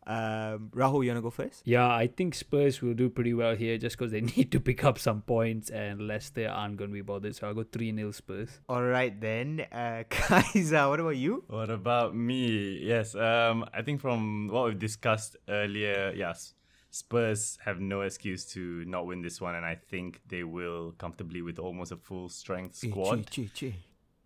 [0.06, 1.62] Um, Rahul, you wanna go first?
[1.66, 4.84] Yeah, I think Spurs will do pretty well here just because they need to pick
[4.84, 7.36] up some points and Leicester aren't going to be bothered.
[7.36, 8.50] So I'll go 3 0 Spurs.
[8.68, 9.66] All right then.
[9.72, 11.44] Uh, Kaiser, what about you?
[11.48, 12.80] What about me?
[12.82, 16.56] Yes, um, I think from what we've discussed earlier, yes,
[16.92, 21.42] Spurs have no excuse to not win this one, and I think they will comfortably
[21.42, 23.28] with almost a full strength squad.
[23.28, 23.76] chee, chee, chee.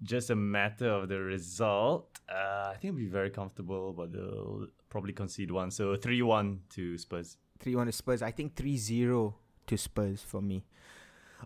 [0.04, 2.20] Just a matter of the result.
[2.28, 5.72] Uh, I think it'll be very comfortable, but they'll probably concede one.
[5.72, 7.38] So three one to Spurs.
[7.60, 8.22] 3 1 to Spurs.
[8.22, 9.36] I think 3 0
[9.68, 10.64] to Spurs for me.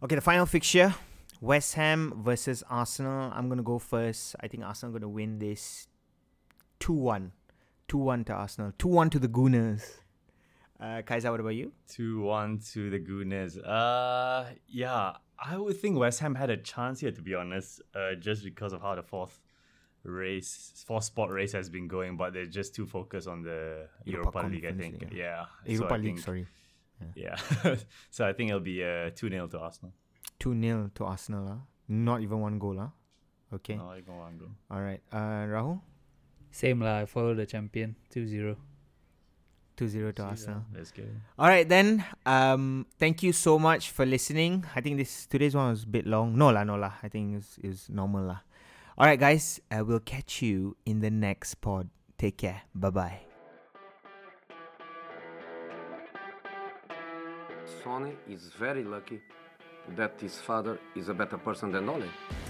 [0.01, 0.93] Okay, the final fixture
[1.41, 3.32] West Ham versus Arsenal.
[3.34, 4.36] I'm going to go first.
[4.39, 5.88] I think Arsenal going to win this
[6.80, 7.32] 2 1.
[7.88, 8.74] 2 1 to Arsenal.
[8.78, 9.84] 2 1 to the Gooners.
[10.80, 11.71] Uh, Kaiser, what about you?
[11.88, 13.57] Two one to the Gooners.
[13.57, 17.82] Uh, yeah, I would think West Ham had a chance here to be honest.
[17.93, 19.41] Uh, just because of how the fourth
[20.03, 24.39] race, fourth spot race has been going, but they're just too focused on the Europa
[24.39, 24.65] Europa, League.
[24.65, 25.01] I think.
[25.01, 25.45] League, Yeah.
[25.65, 26.47] Europa so League, think- sorry.
[27.15, 27.36] Yeah.
[28.09, 29.93] so I think it'll be uh, two 0 to Arsenal.
[30.39, 31.47] 2 0 to Arsenal.
[31.47, 31.55] Huh?
[31.88, 32.77] Not even one goal.
[32.77, 32.88] Huh?
[33.55, 33.75] Okay.
[33.75, 34.49] No, I go one goal.
[34.69, 35.01] All right.
[35.11, 35.82] Uh, Rahul?
[36.51, 36.99] Same lah.
[36.99, 38.57] I follow the champion 2 0.
[39.80, 40.65] 2 0 to Arsenal.
[40.75, 41.07] Let's get.
[41.39, 42.03] All right then.
[42.25, 44.65] Um, thank you so much for listening.
[44.75, 46.38] I think this today's one was a bit long.
[46.38, 46.99] No lah, no lah.
[47.01, 48.39] I think it's, it's normal lah.
[48.97, 49.61] All right, guys.
[49.71, 51.88] Uh, we'll catch you in the next pod.
[52.17, 52.63] Take care.
[52.75, 53.19] Bye bye.
[57.82, 59.21] Sonny is very lucky
[59.95, 62.03] that his father is a better person than Ole.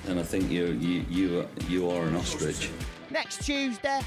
[0.08, 2.72] And I think you you you you are an ostrich.
[3.12, 4.02] Next Tuesday,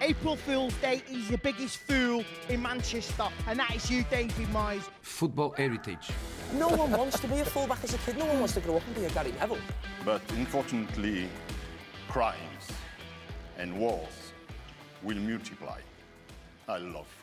[0.00, 4.88] April Fool's Day, he's the biggest fool in Manchester, and that is you, David Moyes.
[5.02, 6.10] Football heritage.
[6.54, 8.16] No one wants to be a fullback as a kid.
[8.16, 9.58] No one wants to grow up and be a Gary Neville.
[10.04, 11.28] But unfortunately,
[12.08, 12.68] crimes
[13.58, 14.32] and wars
[15.02, 15.80] will multiply.
[16.68, 17.17] I love football.